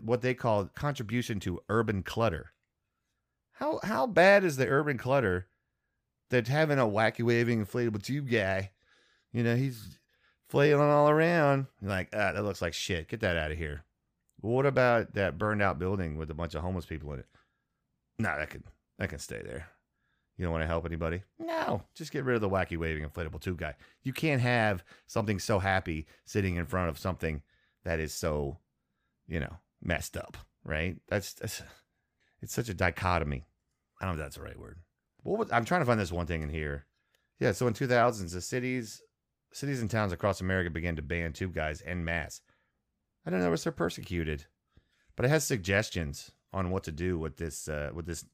[0.03, 2.51] what they call contribution to urban clutter.
[3.53, 5.47] How how bad is the urban clutter
[6.29, 8.71] that having a wacky waving inflatable tube guy,
[9.31, 9.99] you know, he's
[10.49, 11.67] flailing all around.
[11.81, 13.07] Like, ah, that looks like shit.
[13.07, 13.83] Get that out of here.
[14.41, 17.27] what about that burned out building with a bunch of homeless people in it?
[18.19, 18.63] No, nah, that can
[18.97, 19.67] that can stay there.
[20.37, 21.23] You don't want to help anybody?
[21.39, 23.75] No, just get rid of the wacky waving inflatable tube guy.
[24.03, 27.41] You can't have something so happy sitting in front of something
[27.85, 28.57] that is so,
[29.27, 30.97] you know, messed up, right?
[31.07, 31.61] That's, that's
[32.41, 33.45] it's such a dichotomy.
[33.99, 34.79] I don't know if that's the right word.
[35.23, 36.85] What was, I'm trying to find this one thing in here.
[37.39, 39.01] Yeah, so in 2000s, the cities,
[39.53, 42.41] cities and towns across America began to ban tube guys en masse.
[43.25, 44.45] I don't know if they're persecuted,
[45.15, 48.25] but it has suggestions on what to do with this uh, with this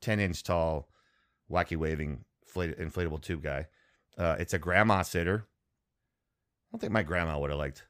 [0.00, 0.88] 10 inch tall
[1.50, 2.24] wacky waving
[2.54, 3.66] inflatable tube guy.
[4.16, 5.46] Uh, it's a grandma sitter.
[5.46, 7.84] I don't think my grandma would have liked.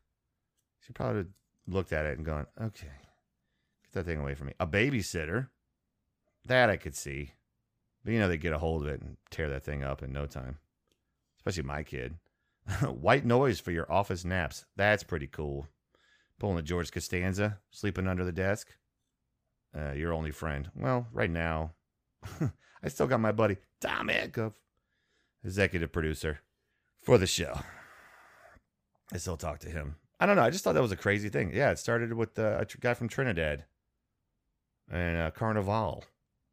[0.80, 1.26] She probably
[1.66, 2.86] looked at it and gone, "Okay,
[3.82, 5.48] get that thing away from me." A babysitter,
[6.46, 7.34] that I could see,
[8.04, 10.12] but you know they get a hold of it and tear that thing up in
[10.12, 10.58] no time.
[11.36, 12.16] Especially my kid.
[12.82, 14.64] White noise for your office naps.
[14.76, 15.66] That's pretty cool.
[16.38, 18.68] Pulling a George Costanza, sleeping under the desk.
[19.76, 20.70] Uh, your only friend.
[20.74, 21.72] Well, right now,
[22.82, 24.54] I still got my buddy Tom Hancock,
[25.44, 26.40] executive producer
[27.02, 27.58] for the show.
[29.12, 29.96] I still talk to him.
[30.18, 30.42] I don't know.
[30.42, 31.52] I just thought that was a crazy thing.
[31.54, 33.64] Yeah, it started with uh, a guy from Trinidad
[34.90, 36.04] and uh, Carnival,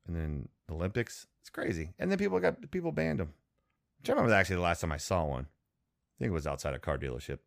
[0.07, 1.28] and then Olympics.
[1.41, 1.93] It's crazy.
[1.99, 3.34] And then people got people banned them.
[3.99, 5.43] Which I remember actually the last time I saw one.
[5.43, 7.39] I think it was outside a car dealership.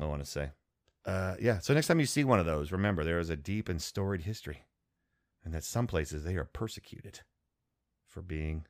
[0.00, 0.50] I want to say.
[1.04, 1.58] Uh, yeah.
[1.58, 4.22] So next time you see one of those, remember there is a deep and storied
[4.22, 4.62] history,
[5.44, 7.20] and that some places they are persecuted
[8.12, 8.66] for being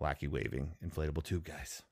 [0.00, 1.82] wacky waving inflatable tube guys.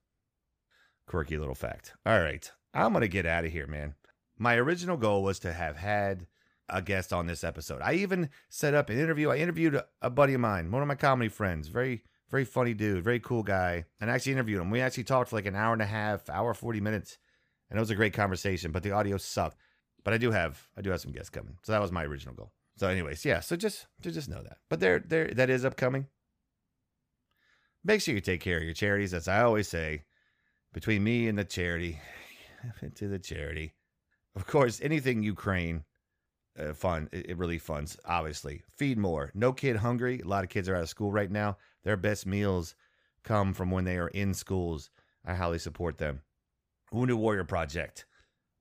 [1.06, 1.94] Quirky little fact.
[2.04, 2.50] All right.
[2.74, 3.94] I'm going to get out of here, man.
[4.38, 6.26] My original goal was to have had
[6.68, 7.80] a guest on this episode.
[7.82, 9.30] I even set up an interview.
[9.30, 13.02] I interviewed a, buddy of mine, one of my comedy friends, very, Very funny dude,
[13.02, 13.84] very cool guy.
[14.00, 14.70] And I actually interviewed him.
[14.70, 17.18] We actually talked for like an hour and a half, hour 40 minutes.
[17.68, 19.58] And it was a great conversation, but the audio sucked.
[20.04, 21.58] But I do have I do have some guests coming.
[21.62, 22.52] So that was my original goal.
[22.76, 24.58] So anyways, yeah, so just just know that.
[24.68, 26.06] But there there that is upcoming.
[27.82, 30.04] Make sure you take care of your charities, as I always say,
[30.72, 31.98] between me and the charity,
[32.94, 33.74] to the charity.
[34.36, 35.84] Of course, anything Ukraine
[36.58, 38.62] uh, fund, it, it really funds, obviously.
[38.76, 39.30] Feed more.
[39.34, 40.20] No kid hungry.
[40.20, 41.56] A lot of kids are out of school right now.
[41.82, 42.74] Their best meals
[43.24, 44.90] come from when they are in schools.
[45.24, 46.20] I highly support them.
[46.92, 48.04] Wounded Warrior Project.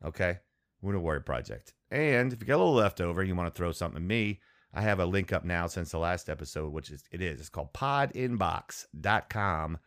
[0.03, 0.39] Okay?
[0.81, 1.73] Wounded Warrior Project.
[1.91, 4.39] And if you got a little left over, you want to throw something at me,
[4.73, 7.39] I have a link up now since the last episode, which is it is.
[7.39, 9.79] It's called podinbox.com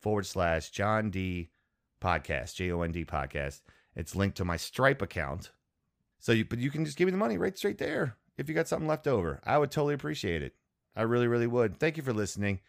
[0.00, 1.50] forward slash John D
[2.00, 3.60] podcast, J O N D podcast.
[3.94, 5.52] It's linked to my Stripe account.
[6.18, 8.54] So you but you can just give me the money right straight there if you
[8.54, 9.40] got something left over.
[9.44, 10.54] I would totally appreciate it.
[10.96, 11.78] I really, really would.
[11.78, 12.60] Thank you for listening.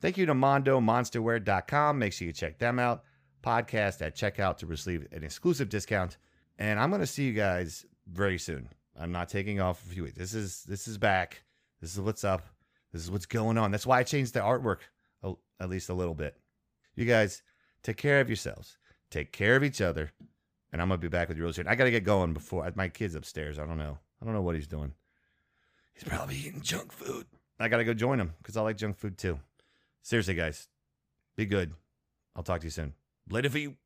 [0.00, 1.98] Thank you to Mondo Monsterwear.com.
[1.98, 3.04] Make sure you check them out.
[3.42, 6.16] Podcast at checkout to receive an exclusive discount.
[6.58, 8.68] And I'm gonna see you guys very soon.
[8.98, 10.18] I'm not taking off a few weeks.
[10.18, 11.42] This is this is back.
[11.80, 12.46] This is what's up.
[12.92, 13.70] This is what's going on.
[13.70, 14.78] That's why I changed the artwork
[15.22, 16.36] a, at least a little bit.
[16.94, 17.42] You guys
[17.82, 18.76] take care of yourselves.
[19.10, 20.12] Take care of each other.
[20.72, 21.68] And I'm gonna be back with you real soon.
[21.68, 23.58] I gotta get going before my kid's upstairs.
[23.58, 23.98] I don't know.
[24.20, 24.92] I don't know what he's doing.
[25.94, 27.26] He's probably eating junk food.
[27.58, 29.38] I gotta go join him because I like junk food too.
[30.02, 30.68] Seriously, guys,
[31.36, 31.72] be good.
[32.34, 32.94] I'll talk to you soon.
[33.30, 33.76] Later for you.